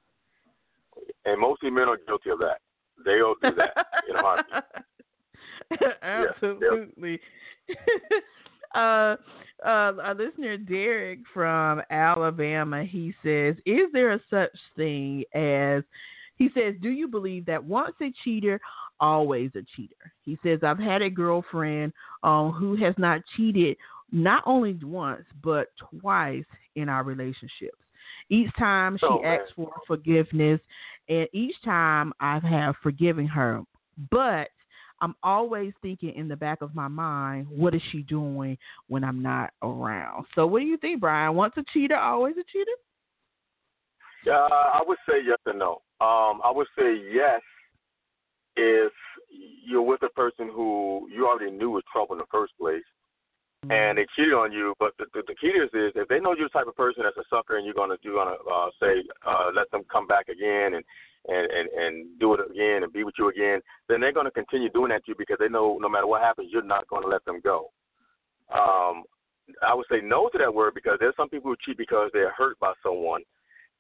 [1.29, 2.61] and mostly men are guilty of that.
[3.05, 4.65] They'll do that in a heartbeat.
[6.03, 7.21] Absolutely.
[8.75, 9.17] uh,
[9.65, 15.83] uh, our listener Derek from Alabama, he says, "Is there a such thing as?"
[16.37, 18.61] He says, "Do you believe that once a cheater,
[19.01, 23.77] always a cheater?" He says, "I've had a girlfriend um, who has not cheated
[24.11, 25.69] not only once but
[26.01, 26.45] twice
[26.77, 27.79] in our relationships.
[28.31, 30.61] Each time she oh, asks for forgiveness,
[31.09, 33.63] and each time I have forgiven her,
[34.11, 34.49] but
[35.01, 39.23] I'm always thinking in the back of my mind, what is she doing when I'm
[39.23, 40.27] not around?
[40.35, 41.35] So, what do you think, Brian?
[41.35, 42.73] Once a cheater, always a cheater?
[44.27, 45.81] Uh, I would say yes and no.
[46.01, 47.41] Um, I would say yes
[48.57, 48.93] if
[49.65, 52.83] you're with a person who you already knew was trouble in the first place,
[53.65, 53.73] mm-hmm.
[53.73, 54.75] and they cheated on you.
[54.79, 57.05] But the, the, the key is, is if they know you're the type of person
[57.05, 60.29] that's a sucker, and you're gonna you're gonna uh, say uh, let them come back
[60.29, 60.85] again and
[61.27, 64.71] and and and do it again and be with you again, then they're gonna continue
[64.71, 67.25] doing that to you because they know no matter what happens, you're not gonna let
[67.25, 67.71] them go.
[68.53, 69.05] Um,
[69.63, 72.33] I would say no to that word because there's some people who cheat because they're
[72.33, 73.23] hurt by someone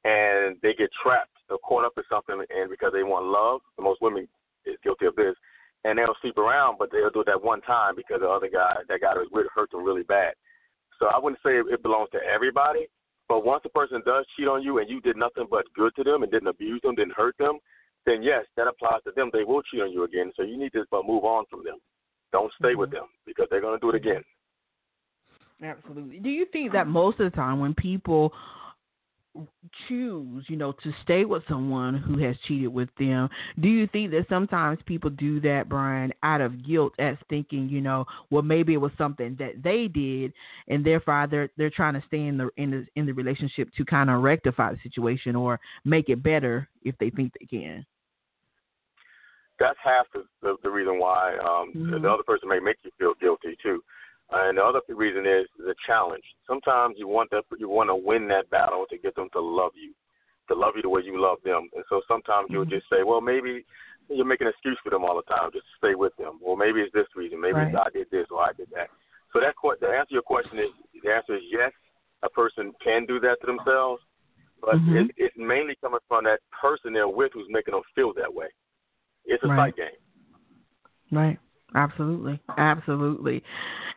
[0.04, 3.60] and they get trapped or caught up in something and because they want love.
[3.78, 4.28] Most women
[4.64, 5.34] is guilty of this
[5.88, 8.77] and they'll sleep around, but they'll do it that one time because the other guy,
[8.88, 10.35] that guy was with, hurt them really bad.
[10.98, 12.87] So I wouldn't say it belongs to everybody,
[13.29, 16.05] but once a person does cheat on you and you did nothing but good to
[16.05, 17.59] them and didn't abuse them, didn't hurt them,
[18.05, 19.31] then yes, that applies to them.
[19.33, 20.31] They will cheat on you again.
[20.37, 21.79] So you need to but move on from them.
[22.33, 22.81] Don't stay mm-hmm.
[22.81, 24.22] with them because they're going to do it again.
[25.62, 26.18] Absolutely.
[26.18, 28.33] Do you think that most of the time when people
[29.88, 33.28] choose, you know, to stay with someone who has cheated with them.
[33.60, 37.80] Do you think that sometimes people do that, Brian, out of guilt, as thinking, you
[37.80, 40.32] know, well, maybe it was something that they did,
[40.68, 43.84] and therefore they're they're trying to stay in the in the in the relationship to
[43.84, 47.84] kind of rectify the situation or make it better if they think they can.
[49.60, 52.02] That's half the the, the reason why um, mm-hmm.
[52.02, 53.82] the other person may make you feel guilty too.
[54.30, 56.24] And the other reason is the challenge.
[56.46, 59.72] Sometimes you want that you want to win that battle to get them to love
[59.74, 59.94] you,
[60.48, 61.68] to love you the way you love them.
[61.74, 62.76] And so sometimes you'll mm-hmm.
[62.76, 63.64] just say, well, maybe
[64.10, 66.40] you're making an excuse for them all the time, just to stay with them.
[66.42, 67.40] Or maybe it's this reason.
[67.40, 67.74] Maybe right.
[67.74, 68.88] I did this or I did that.
[69.32, 71.72] So that the answer to your question is the answer is yes.
[72.22, 74.02] A person can do that to themselves,
[74.60, 74.96] but mm-hmm.
[74.96, 78.48] it, it's mainly coming from that person they're with who's making them feel that way.
[79.24, 79.72] It's a right.
[79.72, 81.16] sight game.
[81.16, 81.38] Right.
[81.74, 83.42] Absolutely, absolutely,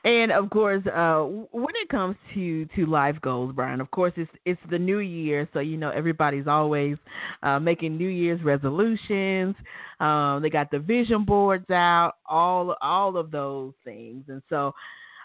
[0.04, 4.32] and of course, uh, when it comes to to life goals, Brian, of course, it's
[4.46, 6.98] it's the new year, so you know everybody's always
[7.44, 9.56] uh, making New Year's resolutions.
[10.00, 14.74] Um, they got the vision boards out, all all of those things, and so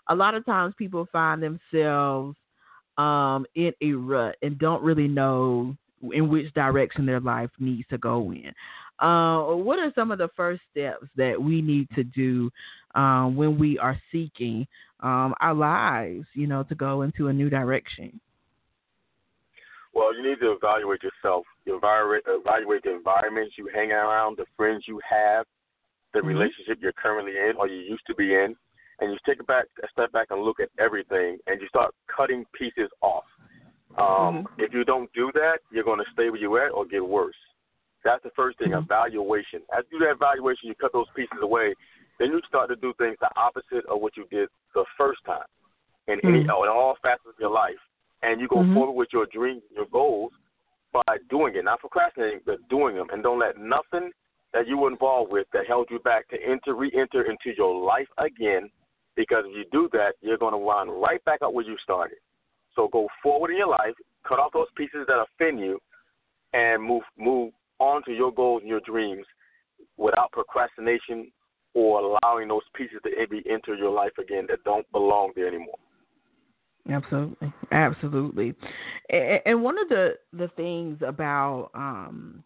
[0.08, 2.36] a lot of times people find themselves
[2.98, 5.74] um, in a rut and don't really know
[6.12, 8.52] in which direction their life needs to go in.
[8.98, 12.50] Uh, what are some of the first steps that we need to do
[12.94, 14.66] um, when we are seeking
[15.00, 18.18] um, our lives, you know, to go into a new direction?
[19.94, 21.44] Well, you need to evaluate yourself.
[21.66, 25.46] Evaluate, evaluate the environments you hang around, the friends you have,
[26.12, 26.28] the mm-hmm.
[26.28, 28.54] relationship you're currently in or you used to be in,
[29.00, 31.94] and you take a back a step back and look at everything, and you start
[32.14, 33.24] cutting pieces off.
[33.98, 34.60] Um, mm-hmm.
[34.60, 37.34] If you don't do that, you're going to stay where you're at or get worse.
[38.06, 39.66] That's the first thing, evaluation.
[39.76, 41.74] As you do that evaluation, you cut those pieces away.
[42.20, 45.42] Then you start to do things the opposite of what you did the first time
[46.06, 46.62] in any mm-hmm.
[46.62, 47.82] in all facets of your life.
[48.22, 48.74] And you go mm-hmm.
[48.74, 50.30] forward with your dreams your goals
[50.92, 53.08] by doing it, not procrastinating, but doing them.
[53.12, 54.12] And don't let nothing
[54.54, 58.08] that you were involved with that held you back to enter, re-enter into your life
[58.18, 58.70] again.
[59.16, 62.18] Because if you do that, you're going to wind right back up where you started.
[62.76, 63.94] So go forward in your life,
[64.26, 65.80] cut off those pieces that offend you,
[66.52, 69.26] and move move on to your goals and your dreams
[69.96, 71.30] without procrastination
[71.74, 75.76] or allowing those pieces to maybe enter your life again that don't belong there anymore.
[76.90, 78.54] Absolutely, absolutely.
[79.10, 82.44] And one of the the things about um,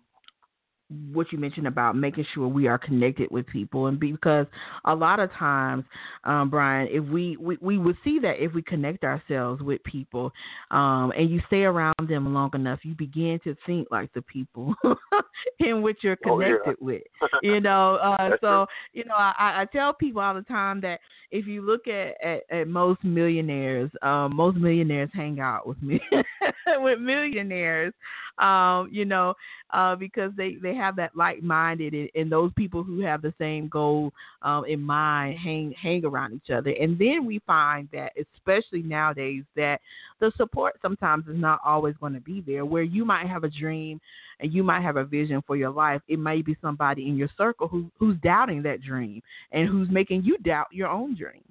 [1.13, 3.87] what you mentioned about making sure we are connected with people.
[3.87, 4.47] And because
[4.85, 5.85] a lot of times
[6.25, 10.33] um, brian if we, we we would see that if we connect ourselves with people
[10.71, 14.75] um, and you stay around them long enough you begin to think like the people
[15.59, 16.75] in which you're connected oh, yeah.
[16.81, 17.03] with
[17.43, 17.97] you know?
[17.97, 21.01] Uh, so you know I, I tell people all the time that
[21.31, 26.01] if you look at at, at most millionaires um, most millionaires hang out with me
[26.79, 27.93] with millionaires
[28.39, 29.35] um, you know
[29.73, 33.35] uh, because they they have that like minded and, and, those people who have the
[33.39, 34.13] same goal
[34.43, 36.71] um, in mind hang hang around each other.
[36.71, 39.81] And then we find that, especially nowadays, that
[40.21, 42.65] the support sometimes is not always going to be there.
[42.65, 44.01] Where you might have a dream
[44.41, 47.31] and you might have a vision for your life, it may be somebody in your
[47.37, 51.45] circle who who's doubting that dream and who's making you doubt your own dream.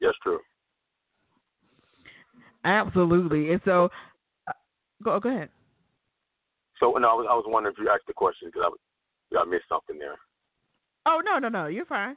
[0.00, 0.40] Yes, true.
[2.64, 3.52] Absolutely.
[3.52, 3.90] And so,
[4.48, 4.52] uh,
[5.02, 5.48] go go ahead.
[6.80, 8.78] So no, I was I was wondering if you asked the question because I was,
[9.38, 10.16] I missed something there.
[11.06, 12.16] Oh no no no, you're fine.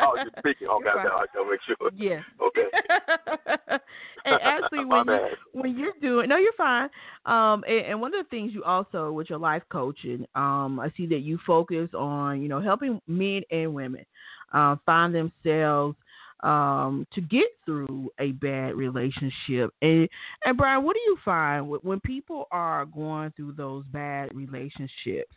[0.00, 0.68] oh, you're speaking.
[0.78, 1.90] Okay, okay, I'll make sure.
[1.96, 2.20] Yeah.
[2.40, 2.68] Okay.
[4.24, 6.88] and actually, when you, when you're doing, no, you're fine.
[7.24, 10.92] Um, and, and, one of the things you also with your life coaching, um, I
[10.96, 14.04] see that you focus on, you know, helping men and women,
[14.52, 15.96] uh, find themselves
[16.40, 19.72] um, to get through a bad relationship.
[19.82, 20.08] And
[20.44, 25.34] and Brian, what do you find when people are going through those bad relationships?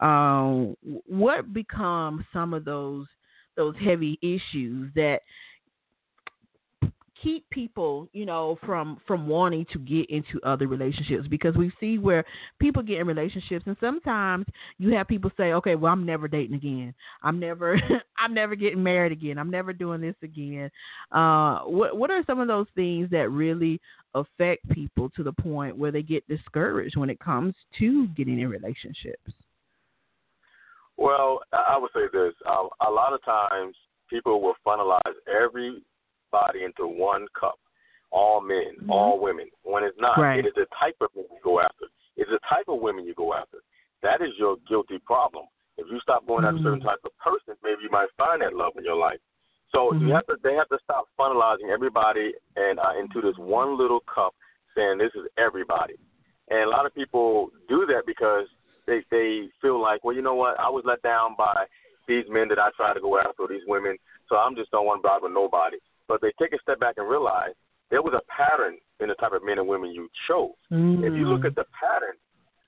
[0.00, 3.06] Um, what become some of those
[3.56, 5.20] those heavy issues that
[7.22, 11.98] keep people, you know, from from wanting to get into other relationships because we see
[11.98, 12.24] where
[12.58, 14.46] people get in relationships and sometimes
[14.78, 16.94] you have people say, "Okay, well, I'm never dating again.
[17.22, 17.80] I'm never
[18.18, 19.38] I'm never getting married again.
[19.38, 20.70] I'm never doing this again."
[21.12, 23.80] Uh what what are some of those things that really
[24.14, 28.48] affect people to the point where they get discouraged when it comes to getting in
[28.48, 29.32] relationships?
[30.96, 32.34] Well, I would say this.
[32.48, 33.76] Um, a lot of times
[34.10, 35.82] people will funnelize every
[36.30, 37.58] body into one cup.
[38.10, 38.90] All men, mm-hmm.
[38.90, 39.46] all women.
[39.64, 40.38] When it's not, right.
[40.38, 41.86] it is the type of men you go after.
[42.16, 43.58] It's the type of women you go after.
[44.02, 45.44] That is your guilty problem.
[45.76, 46.56] If you stop going mm-hmm.
[46.56, 46.88] after certain mm-hmm.
[46.88, 49.20] type of person, maybe you might find that love in your life.
[49.72, 50.08] So mm-hmm.
[50.08, 54.00] you have to, they have to stop funnelizing everybody and uh, into this one little
[54.12, 54.34] cup,
[54.74, 55.94] saying this is everybody.
[56.48, 58.46] And a lot of people do that because
[58.86, 61.66] they they feel like, well, you know what, I was let down by
[62.08, 65.02] these men that I try to go after, these women, so I'm just don't want
[65.02, 65.76] to bother nobody.
[66.08, 67.52] But they take a step back and realize
[67.90, 70.56] there was a pattern in the type of men and women you chose.
[70.72, 71.04] Mm.
[71.04, 72.16] If you look at the pattern,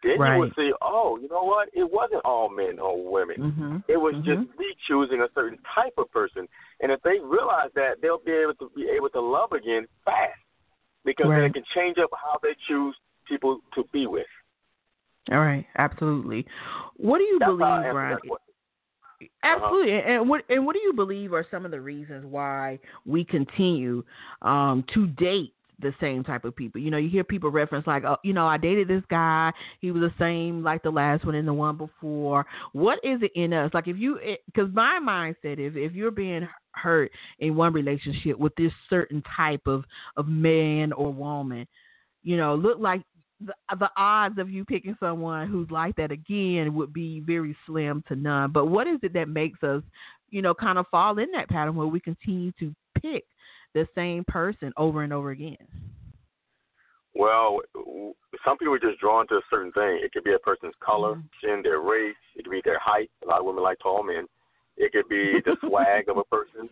[0.02, 0.34] then right.
[0.34, 1.68] you would see, oh, you know what?
[1.74, 3.36] It wasn't all men or women.
[3.36, 3.76] Mm-hmm.
[3.88, 4.24] It was mm-hmm.
[4.24, 6.48] just me choosing a certain type of person.
[6.80, 10.40] And if they realize that, they'll be able to be able to love again fast
[11.04, 11.48] because right.
[11.48, 12.96] they can change up how they choose
[13.28, 14.26] people to be with.
[15.30, 16.46] All right, absolutely.
[16.96, 18.18] What do you That's believe, Brian?
[19.42, 20.10] Absolutely, uh-huh.
[20.10, 24.02] and what and what do you believe are some of the reasons why we continue
[24.42, 26.80] um, to date the same type of people.
[26.80, 29.52] You know, you hear people reference like, oh, you know, I dated this guy.
[29.80, 32.46] He was the same like the last one and the one before.
[32.72, 33.70] What is it in us?
[33.74, 38.54] Like if you, because my mindset is if you're being hurt in one relationship with
[38.56, 39.84] this certain type of
[40.16, 41.66] of man or woman,
[42.22, 43.02] you know, look like
[43.44, 48.04] the, the odds of you picking someone who's like that again would be very slim
[48.08, 48.52] to none.
[48.52, 49.82] But what is it that makes us,
[50.30, 53.24] you know, kind of fall in that pattern where we continue to pick
[53.74, 55.56] the same person over and over again?
[57.14, 57.60] Well,
[58.44, 60.00] some people are just drawn to a certain thing.
[60.02, 61.26] It could be a person's color, mm-hmm.
[61.38, 62.14] skin, their race.
[62.36, 63.10] It could be their height.
[63.24, 64.26] A lot of women like tall men.
[64.76, 66.68] It could be the swag of a person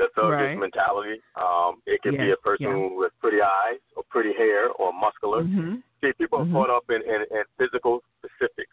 [0.00, 0.58] the thuggish right.
[0.58, 1.20] mentality.
[1.36, 2.96] Um, it could yes, be a person yeah.
[2.96, 5.44] with pretty eyes or pretty hair or muscular.
[5.44, 5.84] Mm-hmm.
[6.00, 6.48] See, people Mhm.
[6.48, 8.72] are caught up in, in, in physical specifics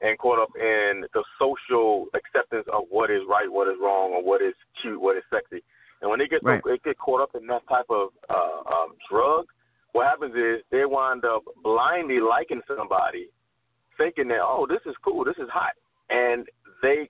[0.00, 4.22] and caught up in the social acceptance of what is right, what is wrong, or
[4.24, 5.62] what is cute, what is sexy.
[6.00, 6.62] And when they get Right.
[6.64, 9.46] they get caught up in that type of uh, um, drug,
[9.92, 13.28] what happens is they wind up blindly liking somebody,
[13.98, 15.74] thinking that oh this is cool, this is hot,
[16.10, 16.48] and
[16.82, 17.08] they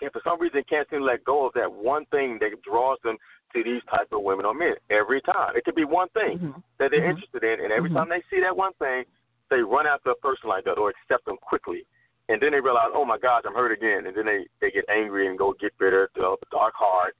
[0.00, 2.98] and for some reason can't seem to let go of that one thing that draws
[3.04, 3.16] them
[3.54, 5.56] to these type of women or men every time.
[5.56, 6.62] It could be one thing Mhm.
[6.78, 7.10] that they're Mhm.
[7.10, 7.94] interested in, and every Mhm.
[7.94, 9.04] time they see that one thing,
[9.50, 11.86] they run after a person like that or accept them quickly.
[12.28, 14.06] And then they realize, oh my gosh, I'm hurt again.
[14.06, 17.14] And then they they get angry and go get bitter, develop a dark heart,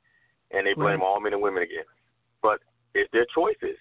[0.50, 1.06] and they blame Right.
[1.06, 1.84] all men and women again.
[2.40, 2.62] But
[2.94, 3.78] it's their choices.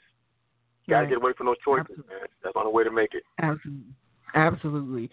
[0.88, 1.10] Got to Right.
[1.10, 2.16] get away from those choices, Absolutely.
[2.16, 2.28] man.
[2.42, 3.24] That's the only way to make it.
[3.40, 3.94] Absolutely.
[4.36, 5.12] Absolutely.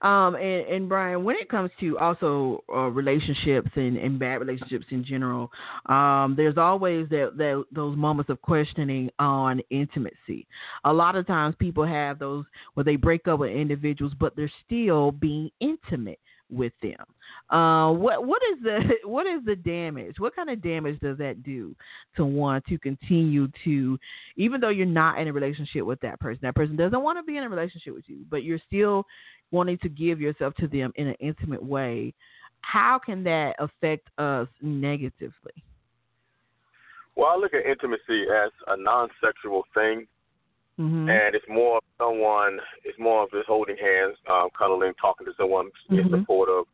[0.00, 4.86] Um, and, and Brian, when it comes to also uh, relationships and, and bad relationships
[4.90, 5.50] in general,
[5.86, 10.46] um, there's always that, that those moments of questioning on intimacy.
[10.84, 14.50] A lot of times people have those where they break up with individuals, but they're
[14.64, 16.18] still being intimate
[16.52, 17.04] with them.
[17.50, 20.16] Uh, what what is the what is the damage?
[20.18, 21.74] What kind of damage does that do
[22.16, 23.98] to one to continue to,
[24.36, 27.22] even though you're not in a relationship with that person, that person doesn't want to
[27.22, 29.04] be in a relationship with you, but you're still
[29.50, 32.14] wanting to give yourself to them in an intimate way.
[32.60, 35.52] How can that affect us negatively?
[37.16, 40.06] Well, I look at intimacy as a non-sexual thing,
[40.80, 41.08] Mm-hmm.
[41.08, 42.58] and it's more of someone.
[42.84, 46.20] It's more of just holding hands, um, cuddling, talking to someone, being Mhm.
[46.20, 46.64] supportive,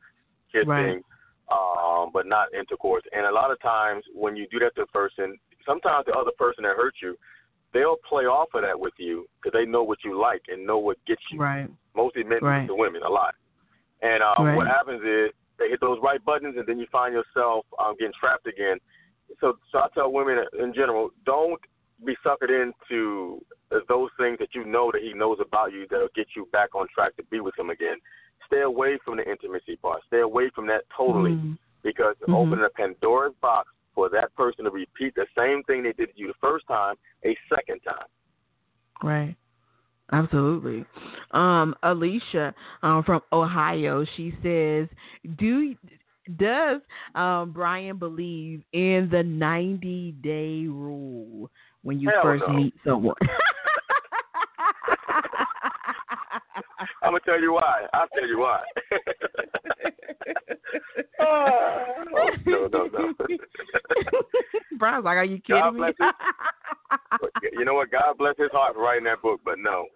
[0.52, 1.02] kissing, Right.
[1.50, 3.02] um, but not intercourse.
[3.12, 6.30] And a lot of times, when you do that to a person, sometimes the other
[6.38, 7.18] person that hurt you,
[7.72, 10.78] they'll play off of that with you because they know what you like and know
[10.78, 11.40] what gets you.
[11.40, 11.68] Right.
[11.94, 12.66] Mostly men Right.
[12.68, 13.34] to women, a lot.
[14.00, 14.56] And um, Right.
[14.56, 18.12] what happens is they hit those right buttons, and then you find yourself um, getting
[18.12, 18.78] trapped again.
[19.40, 21.60] So, so I tell women in general, don't
[22.04, 23.44] be suckered into
[23.88, 26.86] those things that you know that he knows about you that'll get you back on
[26.94, 27.96] track to be with him again.
[28.46, 30.02] Stay away from the intimacy part.
[30.06, 31.58] Stay away from that totally Mhm.
[31.82, 32.34] because Mhm.
[32.34, 36.18] opening a Pandora's box for that person to repeat the same thing they did to
[36.18, 38.06] you the first time a second time.
[39.02, 39.36] Right.
[40.10, 40.86] Absolutely.
[41.32, 44.88] Um, Alicia um, from Ohio, she says,
[45.36, 45.76] "Do
[46.36, 46.80] does
[47.14, 51.50] um, Brian believe in the ninety day rule
[51.82, 52.54] when you Hell first no.
[52.54, 53.16] meet someone?"
[57.02, 57.86] I'm gonna tell you why.
[57.94, 58.60] I'll tell you why.
[61.20, 63.12] oh, no, no, no.
[64.78, 66.14] Brian's like, "Are you God kidding me?" bless
[67.20, 67.90] But you know what?
[67.90, 69.86] God bless his heart for writing that book, but no.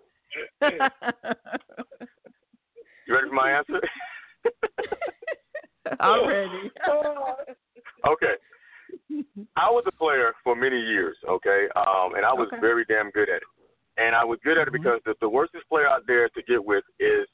[3.06, 3.80] You ready for my answer?
[5.98, 6.70] I'm ready.
[8.06, 8.34] okay.
[9.56, 12.60] I was a player for many years, okay, um, and I was Okay.
[12.60, 13.42] very damn good at it.
[13.98, 14.82] And I was good at it Mhm.
[14.82, 17.28] because the, the worstest player out there to get with is,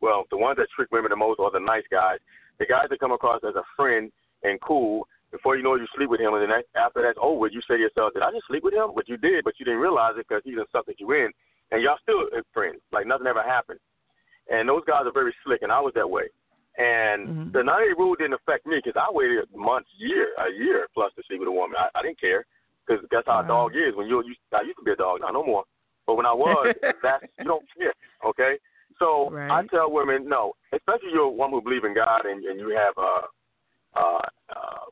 [0.00, 2.18] well, the ones that trick women the most are the nice guys.
[2.58, 4.12] The guys that come across as a friend
[4.42, 5.08] and cool.
[5.32, 7.60] Before you know it, you sleep with him, and then that, after that's over, you
[7.62, 9.80] say to yourself, "Did I just sleep with him?" But you did, but you didn't
[9.80, 11.32] realize it because he done sucked you in,
[11.72, 13.80] and y'all still friends, like nothing ever happened.
[14.48, 16.28] And those guys are very slick, and I was that way.
[16.78, 17.52] And Mhm.
[17.52, 21.22] the 90 rule didn't affect me because I waited months, year, a year plus to
[21.24, 21.76] sleep with a woman.
[21.78, 22.44] I, I didn't care
[22.86, 23.94] because that's how a dog is.
[23.96, 25.64] When you, you, I used to be a dog, now no more.
[26.06, 27.94] But when I was, that's you don't care,
[28.26, 28.58] okay?
[28.98, 32.70] So I tell women, no, especially you're one who believes in God and, and you
[32.76, 34.22] have uh, uh,
[34.54, 34.84] uh,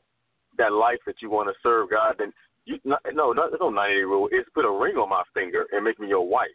[0.57, 2.15] that life that you want to serve God.
[2.19, 2.33] Then
[2.65, 4.29] you, no, no, there's no 90 rule.
[4.31, 6.49] It's put a ring on my finger and make me your wife.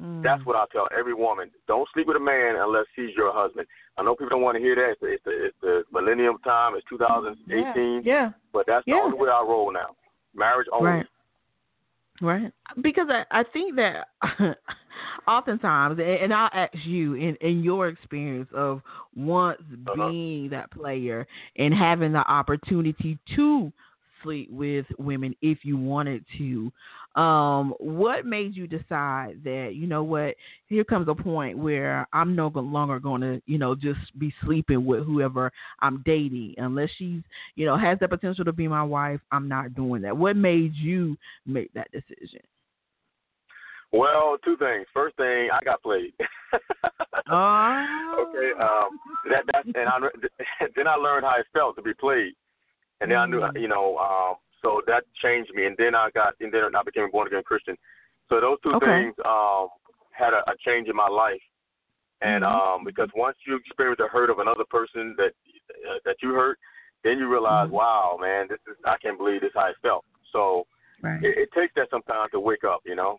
[0.00, 0.22] Mm.
[0.22, 1.50] That's what I tell every woman.
[1.66, 3.66] Don't sleep with a man unless he's your husband.
[3.98, 4.90] I know people don't want to hear that.
[4.92, 6.74] It's the, it's the, it's the millennium time.
[6.74, 8.02] It's 2018.
[8.04, 8.30] Yeah.
[8.52, 9.02] But that's the Yeah.
[9.02, 9.96] only way I roll now.
[10.34, 10.90] Marriage only.
[10.90, 11.06] Right.
[12.20, 12.52] Right.
[12.82, 14.08] Because I, I think that
[15.26, 18.82] oftentimes, and and I'll ask you in, in your experience of
[19.14, 20.12] once Uh-huh.
[20.12, 23.72] being that player and having the opportunity to
[24.22, 26.72] sleep with women if you wanted to.
[27.20, 30.36] Um, what made you decide that you know what?
[30.66, 34.84] Here comes a point where I'm no longer going to you know just be sleeping
[34.84, 37.22] with whoever I'm dating unless she's
[37.56, 39.20] you know has the potential to be my wife.
[39.32, 40.16] I'm not doing that.
[40.16, 41.16] What made you
[41.46, 42.40] make that decision?
[43.92, 44.86] Well, two things.
[44.94, 46.12] First thing, I got played.
[47.30, 47.86] oh.
[48.20, 48.52] Okay.
[48.60, 48.98] Um,
[49.30, 49.98] that that and I
[50.76, 52.34] then I learned how it felt to be played,
[53.00, 53.60] and then I knew Mm.
[53.60, 57.04] you know um, so that changed me, and then I got and then I became
[57.04, 57.76] a born again Christian.
[58.28, 58.86] So those two Okay.
[58.86, 59.68] things um,
[60.12, 61.42] had a, a change in my life,
[62.20, 62.50] and Mhm.
[62.50, 65.32] um, because once you experience the hurt of another person that
[65.88, 66.58] uh, that you hurt,
[67.02, 67.72] then you realize, Mhm.
[67.72, 70.04] wow, man, this is I can't believe this is how it felt.
[70.32, 70.66] So
[71.02, 71.22] Right.
[71.24, 73.18] it, it takes that sometimes to wake up, you know.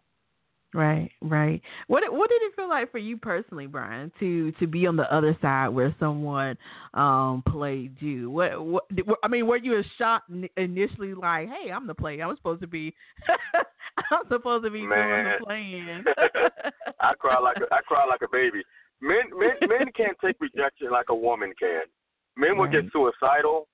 [0.73, 1.61] Right, right.
[1.87, 5.13] What what did it feel like for you personally, Brian, to to be on the
[5.13, 6.57] other side where someone
[6.93, 8.29] um played you?
[8.29, 8.83] What what
[9.21, 10.23] I mean, were you a shock
[10.55, 11.13] initially?
[11.13, 12.23] Like, hey, I'm the player.
[12.23, 12.93] I'm supposed to be,
[14.11, 16.03] I'm supposed to be doing the playing.
[17.01, 18.61] I cry like a, I cry like a baby.
[19.01, 21.81] Men men men can't take rejection like a woman can.
[22.37, 23.67] Men will get suicidal.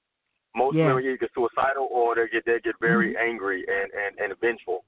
[0.55, 0.87] Most Yeah.
[0.87, 4.83] men will get suicidal or they get they get very angry and and and vengeful,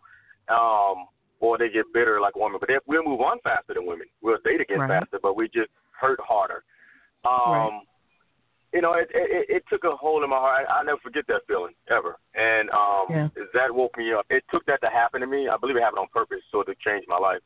[0.47, 1.05] um,
[1.39, 2.57] or they get bitter like women.
[2.59, 4.07] But they, we'll move on faster than women.
[4.21, 5.01] We'll date again Right.
[5.01, 5.69] faster, but we just
[5.99, 6.63] hurt harder.
[7.25, 7.81] Um, Right.
[8.71, 10.67] You know, it, it it took a hold in my heart.
[10.69, 12.17] I, I never forget that feeling ever.
[12.35, 13.27] And um, Yeah.
[13.55, 14.27] that woke me up.
[14.29, 15.47] It took that to happen to me.
[15.49, 17.41] I believe it happened on purpose, so to change my life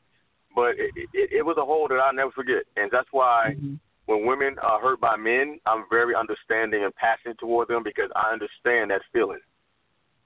[0.55, 3.79] but it, it, it was a hole that I'll never forget, and that's why Mhm.
[4.05, 8.31] when women are hurt by men, I'm very understanding and passionate toward them because I
[8.31, 9.39] understand that feeling.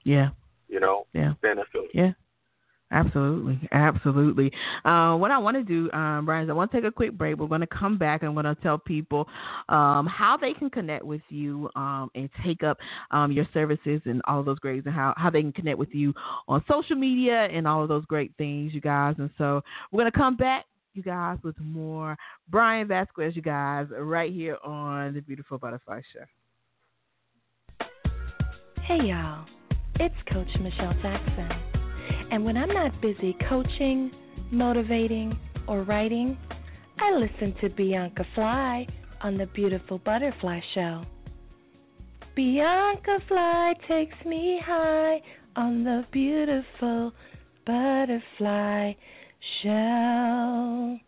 [0.04, 0.30] Yeah,
[0.68, 1.28] You know, yeah.
[1.28, 1.88] understand that feeling.
[1.94, 2.12] Yeah,
[2.90, 4.52] absolutely, absolutely.
[4.84, 7.12] Uh, what I want to do, um, Brian, is I want to take a quick
[7.12, 7.36] break.
[7.36, 9.28] We're going to come back and I'm going to tell people
[9.68, 12.78] um, how they can connect with you um, and take up
[13.10, 15.92] um, your services and all of those greats, and how, how they can connect with
[15.92, 16.14] you
[16.48, 19.14] on social media and all of those great things, you guys.
[19.18, 19.62] And so
[19.92, 20.64] we're going to come back.
[20.94, 22.16] You guys, with more
[22.48, 26.24] Brian Vasquez, you guys, right here on the Beautiful Butterfly Show.
[28.82, 29.44] Hey y'all,
[30.00, 31.67] it's Coach Michelle Jackson.
[32.30, 34.10] And when I'm not busy coaching,
[34.50, 36.36] motivating, or writing,
[36.98, 38.86] I listen to Bianca Fly
[39.22, 41.04] on the Beautiful Butterfly Show.
[42.36, 45.20] Bianca Fly takes me high
[45.56, 47.12] on the Beautiful
[47.66, 48.92] Butterfly
[49.62, 50.98] Show.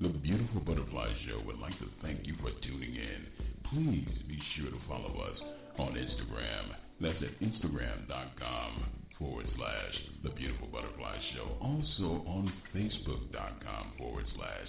[0.00, 3.41] The Beautiful Butterfly Show would like to thank you for tuning in.
[3.72, 5.38] Please be sure to follow us
[5.78, 6.76] on Instagram.
[7.00, 8.84] That's at Instagram.com
[9.18, 11.56] forward slash The Beautiful Butterfly Show.
[11.58, 14.68] Also on Facebook.com forward slash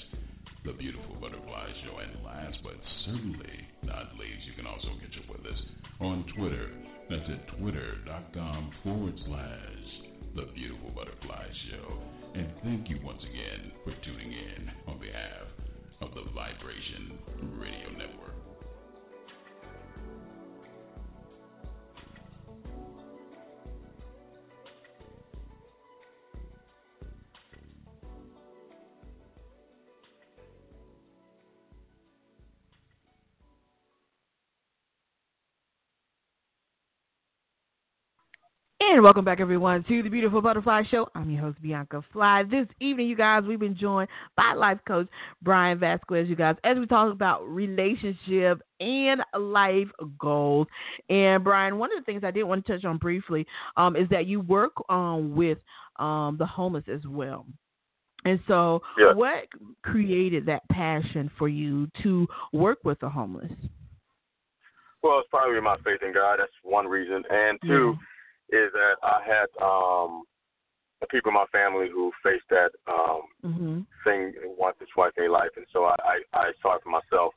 [0.64, 1.99] The Beautiful Butterfly Show.
[1.99, 5.60] And last but certainly not least, you can also catch up with us
[5.99, 6.72] on Twitter.
[7.10, 9.84] That's at Twitter.com forward slash
[10.36, 11.99] The Beautiful Butterfly Show.
[12.36, 15.51] And thank you once again for tuning in on behalf
[15.99, 17.20] of the Vibration
[17.60, 18.32] Radio Network.
[38.94, 41.10] And welcome back, everyone, to the Beautiful Butterfly Show.
[41.16, 42.44] I'm your host, Bianca Fly.
[42.44, 45.08] This evening, you guys, we've been joined by life coach
[45.41, 49.88] Brian Vasquez, you guys, as we talk about relationship and life
[50.20, 50.68] goals.
[51.10, 54.08] And Brian, one of the things I did want to touch on briefly um, is
[54.10, 55.58] that you work um, with
[55.98, 57.48] um, the homeless as well.
[58.26, 59.14] And so, Yeah.
[59.14, 59.48] what
[59.82, 63.52] created that passion for you to work with the homeless?
[65.02, 66.38] Well, it's probably my faith in God.
[66.38, 67.98] That's one reason, and two
[68.54, 70.24] is that I had um,
[71.10, 73.82] people in my family who faced that um, Mm-hmm.
[74.06, 76.89] thing once or twice in their life, and so I, I, I saw it for
[76.89, 77.34] myself.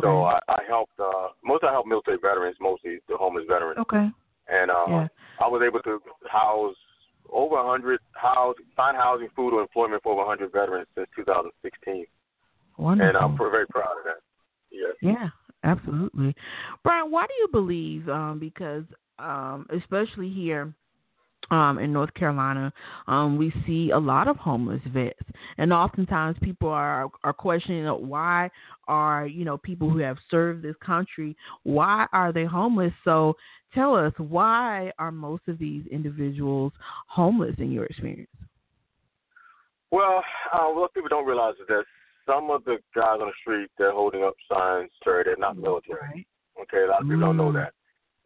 [0.00, 0.40] So Right.
[0.48, 1.64] I, I helped uh, most.
[1.64, 4.08] I helped military veterans, mostly the homeless veterans, Okay.
[4.48, 5.08] and uh, Yeah.
[5.40, 6.76] I was able to house
[7.32, 11.08] over a hundred house find housing, food, or employment for over a hundred veterans since
[11.16, 12.06] 2016,
[12.78, 13.08] Wonderful.
[13.08, 14.20] and I'm pr- very proud of that.
[14.70, 14.94] Yes.
[15.02, 15.28] Yeah,
[15.64, 16.34] absolutely.
[16.84, 18.08] Brian, why do you believe?
[18.08, 18.84] Um, because
[19.18, 20.74] um, especially here
[21.50, 22.72] um, in North Carolina,
[23.06, 25.18] um, we see a lot of homeless vets,
[25.58, 28.50] and oftentimes people are are questioning why
[28.88, 32.92] are you know people who have served this country why are they homeless?
[33.04, 33.34] So
[33.74, 36.72] tell us why are most of these individuals
[37.06, 38.30] homeless in your experience?
[39.92, 41.84] Well, uh, what people don't realize is that
[42.26, 46.00] some of the guys on the street they're holding up signs, sir, they're not military.
[46.00, 46.26] Right.
[46.62, 47.54] Okay, a lot of people don't know Mm.
[47.54, 47.72] that.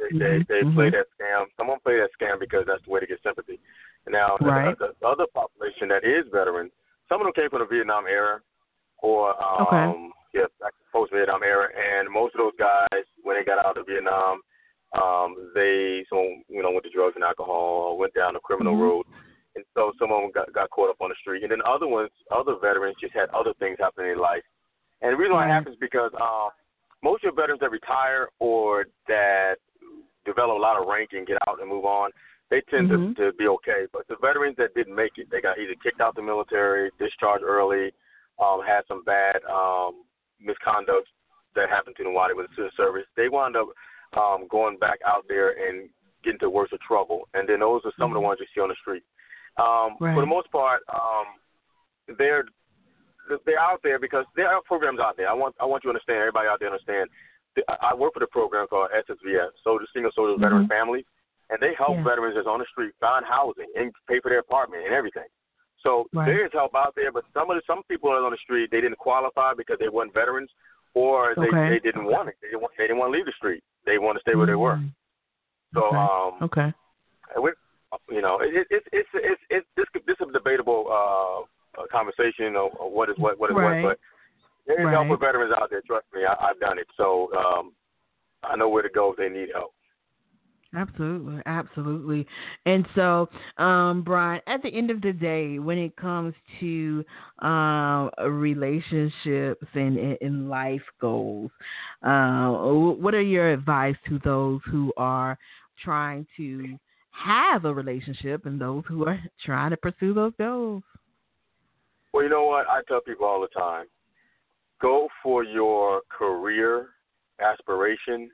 [0.00, 0.74] They they, they mhm.
[0.74, 1.44] play that scam.
[1.56, 3.60] Someone play that scam because that's the way to get sympathy.
[4.08, 4.78] Now the- Right.
[4.78, 6.70] the, the other population that is veteran,
[7.08, 8.40] some of them came from the Vietnam era,
[9.02, 10.40] or um, Okay.
[10.40, 13.86] yeah, back post Vietnam era, and most of those guys when they got out of
[13.86, 14.40] Vietnam,
[14.96, 18.80] um, they some you know went to drugs and alcohol, went down the criminal Mhm.
[18.80, 19.06] road,
[19.54, 21.86] and so some of them got, got caught up on the street, and then other
[21.86, 24.42] ones, other veterans just had other things happen in their life,
[25.02, 26.50] and the reason why it happens is because um,
[27.02, 29.56] most of your veterans that retire or that
[30.24, 32.10] develop a lot of rank and get out and move on,
[32.50, 33.16] they tend Mhm.
[33.16, 33.86] to, to be okay.
[33.92, 37.44] But the veterans that didn't make it, they got either kicked out the military, discharged
[37.44, 37.92] early,
[38.38, 40.02] um, had some bad um,
[40.40, 41.08] misconduct
[41.54, 43.06] that happened to them while they were in the service.
[43.16, 43.68] They wound up
[44.14, 45.88] um, going back out there and
[46.22, 47.28] getting into worse of trouble.
[47.34, 49.04] And then those are some of the ones you see on the street.
[49.56, 50.14] Um, Right.
[50.14, 51.26] For the most part, um,
[52.18, 52.44] they're
[53.46, 55.28] they're out there because there are programs out there.
[55.30, 56.18] I want I want you to understand.
[56.18, 57.08] Everybody out there understand.
[57.68, 60.68] I I work for the program called SSVF, so the Single Soldier Veteran Mhm.
[60.68, 61.04] Families,
[61.50, 62.04] and they help Yeah.
[62.04, 65.26] veterans that's on the street find housing and pay for their apartment and everything.
[65.82, 66.26] So Right.
[66.26, 68.38] there is help out there, but some of the some people that are on the
[68.38, 70.50] street they didn't qualify because they weren't veterans,
[70.94, 71.68] or they Okay.
[71.70, 72.36] they didn't want it.
[72.40, 73.64] They didn't want, they didn't want to leave the street.
[73.84, 74.76] They want to stay where they were.
[74.76, 74.92] Mm.
[75.74, 75.96] So Okay.
[75.96, 76.74] um, Okay.
[77.38, 77.50] we,
[78.10, 81.86] you know, it, it, it's it's it's it's this this is a debatable uh, uh,
[81.90, 83.82] conversation of of what is what what is Right.
[83.82, 83.98] what, but
[84.66, 85.08] there is help Right.
[85.08, 85.82] for veterans out there.
[85.86, 87.72] Trust me, I, I've done it, so um,
[88.42, 89.74] I know where to go if they need help.
[90.72, 92.26] Absolutely, absolutely.
[92.64, 97.04] And so, um, Brian, at the end of the day, when it comes to
[97.40, 101.50] um, relationships and, and, and life goals,
[102.04, 105.36] uh, what are your advice to those who are
[105.82, 106.78] trying to
[107.10, 110.84] have a relationship and those who are trying to pursue those goals?
[112.12, 112.68] Well, you know what?
[112.68, 113.86] I tell people all the time
[114.80, 116.88] go for your career
[117.40, 118.30] aspirations,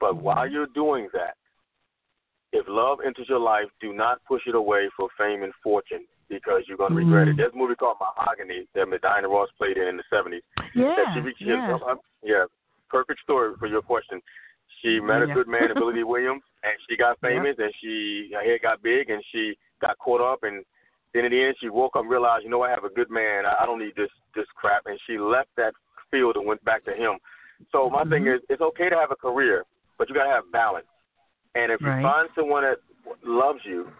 [0.00, 1.34] but while you're doing that,
[2.52, 6.62] if love enters your life, do not push it away for fame and fortune because
[6.66, 7.34] you're going to regret it.
[7.34, 7.36] Mm.
[7.38, 10.40] There's a movie called Mahogany that Diana Ross played in in the 70s.
[10.56, 11.78] that Yeah, she reached yeah.
[12.22, 12.44] yeah,
[12.88, 14.20] perfect story for your question.
[14.82, 15.34] She met a Yeah.
[15.34, 19.22] good man Billy Williams, and she got famous, and she her head got big, and
[19.32, 20.64] she got caught up, and
[21.16, 23.10] then in the end, she woke up and realized, you know, I have a good
[23.10, 23.46] man.
[23.46, 25.72] I I don't need this this crap, and she left that
[26.10, 27.18] field and went back to him.
[27.72, 28.36] So my thing Mhm.
[28.36, 29.64] is, it's okay to have a career,
[29.96, 30.86] but you got to have balance.
[31.54, 31.96] And if Right.
[31.96, 32.80] you find someone that
[33.22, 33.90] loves you,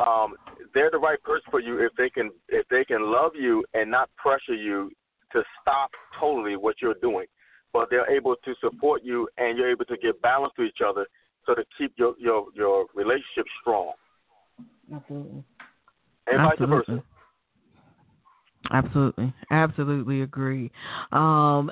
[0.00, 0.36] um,
[0.74, 3.90] they're the right person for you if they can if they can love you and
[3.90, 4.90] not pressure you
[5.32, 7.26] to stop totally what you're doing,
[7.72, 11.06] but they're able to support you and you're able to give balance to each other
[11.46, 13.92] so to keep your your your relationship strong
[14.92, 15.44] Absolutely.
[16.30, 16.94] And vice Absolutely.
[16.96, 17.04] versa.
[18.72, 20.70] Absolutely, absolutely agree.
[21.12, 21.70] Um,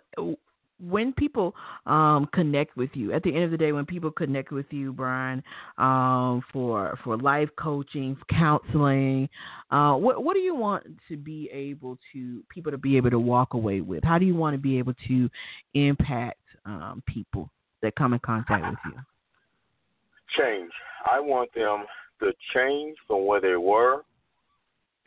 [0.80, 1.54] when people
[1.86, 4.92] um, connect with you, at the end of the day, when people connect with you,
[4.92, 5.42] Brian,
[5.76, 9.28] um, for for life coaching, counseling,
[9.70, 13.18] uh, what what do you want to be able to people to be able to
[13.18, 14.04] walk away with?
[14.04, 15.28] How do you want to be able to
[15.74, 17.50] impact um, people
[17.82, 19.00] that come in contact with you?
[20.38, 20.70] Change.
[21.10, 21.84] I want them
[22.20, 24.02] to change from where they were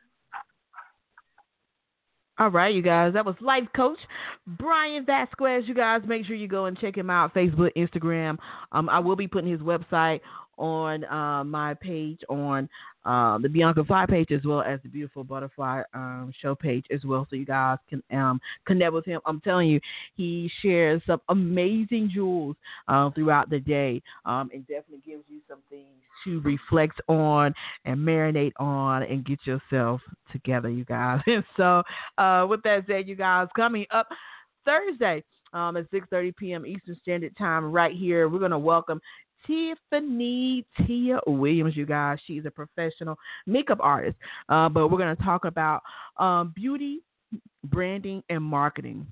[2.38, 3.14] All right, you guys.
[3.14, 3.98] That was life coach
[4.46, 5.64] Brian Vasquez.
[5.66, 8.36] You guys make sure you go and check him out Facebook, Instagram.
[8.72, 10.20] Um, I will be putting his website
[10.58, 12.68] on uh, my page on
[13.04, 17.04] uh, the Bianca Fly page as well as the Beautiful Butterfly um, show page as
[17.04, 19.20] well, so you guys can um, connect with him.
[19.26, 19.80] I'm telling you,
[20.16, 22.56] he shares some amazing jewels
[22.88, 25.86] uh, throughout the day, um, and definitely gives you some things
[26.24, 27.54] to reflect on
[27.84, 30.00] and marinate on and get yourself
[30.32, 31.20] together, you guys.
[31.26, 31.82] And so,
[32.18, 34.08] uh, with that said, you guys, coming up
[34.64, 36.66] Thursday um, at 6:30 p.m.
[36.66, 39.00] Eastern Standard Time, right here, we're gonna welcome
[39.46, 42.18] Tiffany Tia Williams, you guys.
[42.26, 43.16] She's a professional
[43.46, 44.16] makeup artist,
[44.48, 45.82] uh, but we're gonna talk about
[46.18, 47.00] um, beauty,
[47.64, 49.06] branding, and marketing.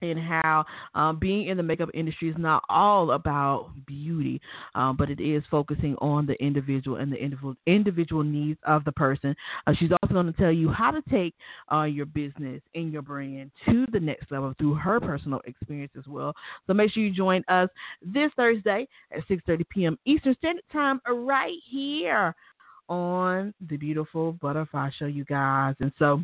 [0.00, 4.40] And how um, being in the makeup industry is not all about beauty,
[4.76, 8.92] um, but it is focusing on the individual and the individual individual needs of the
[8.92, 9.34] person.
[9.66, 11.34] Uh, she's also going to tell you how to take
[11.72, 16.06] uh, your business and your brand to the next level through her personal experience as
[16.06, 16.32] well.
[16.66, 17.68] So make sure you join us
[18.00, 19.98] this Thursday at 6:30 p.m.
[20.04, 22.34] Eastern Standard Time, right here
[22.88, 25.74] on the Beautiful Butterfly Show, you guys.
[25.80, 26.22] And so.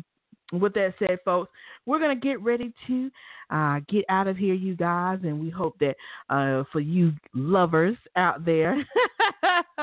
[0.51, 1.51] With that said, folks,
[1.85, 3.11] we're gonna get ready to
[3.49, 5.95] uh, get out of here, you guys, and we hope that
[6.29, 8.77] uh, for you lovers out there,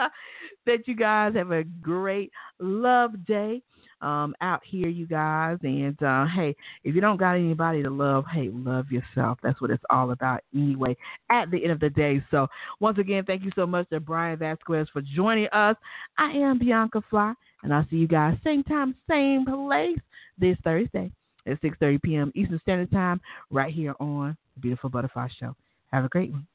[0.67, 3.63] that you guys have a great love day
[4.03, 5.59] um, out here, you guys.
[5.63, 6.55] And uh, hey,
[6.85, 9.39] if you don't got anybody to love, hey, love yourself.
[9.43, 10.97] That's what it's all about, anyway.
[11.31, 12.49] At the end of the day, so
[12.81, 15.77] once again, thank you so much to Brian Vasquez for joining us.
[16.19, 17.33] I am Bianca Fly,
[17.63, 19.99] and I'll see you guys same time, same place
[20.39, 21.11] this Thursday
[21.47, 22.33] at 6:30 p.m.
[22.35, 25.55] Eastern Standard Time, right here on the Beautiful Butterfly Show.
[25.93, 26.47] Have a great one.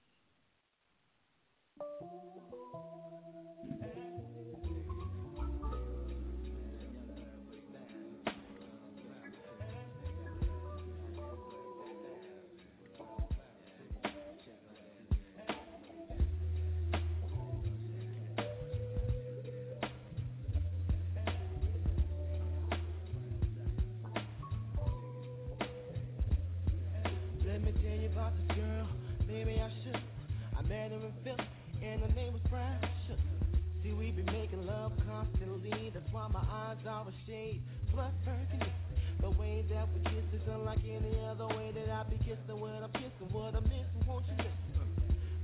[34.08, 37.62] We be making love constantly, that's why my eyes are a shade
[37.94, 38.72] burgundy.
[39.20, 42.84] The way that we kiss is unlike any other way that I be kissing when
[42.84, 44.88] I'm kissing what I'm missing, won't you listen?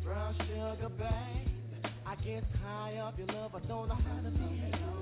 [0.04, 1.50] Brown sugar, babe,
[2.06, 4.94] I get high off your love, I don't know how to behave.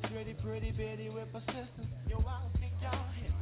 [0.00, 1.88] This pretty, pretty bitty with persistence.
[2.08, 3.32] Yo, I don't think y'all hit.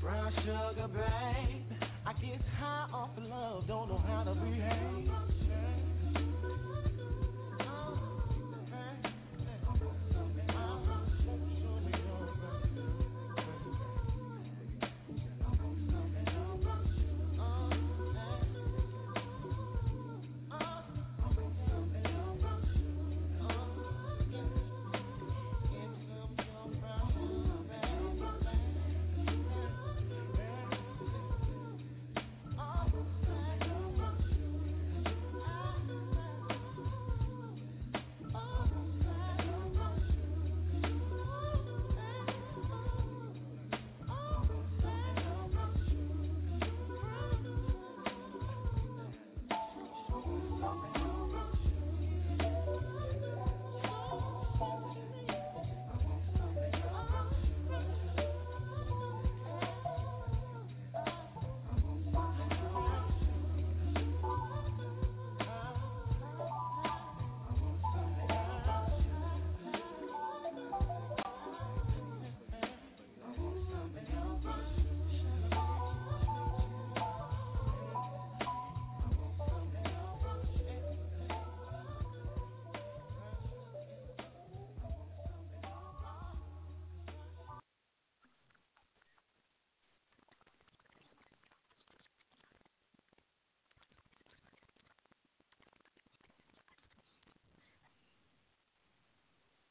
[0.00, 1.62] Brown sugar, babe.
[2.06, 5.79] I get high off of love, don't know how to behave.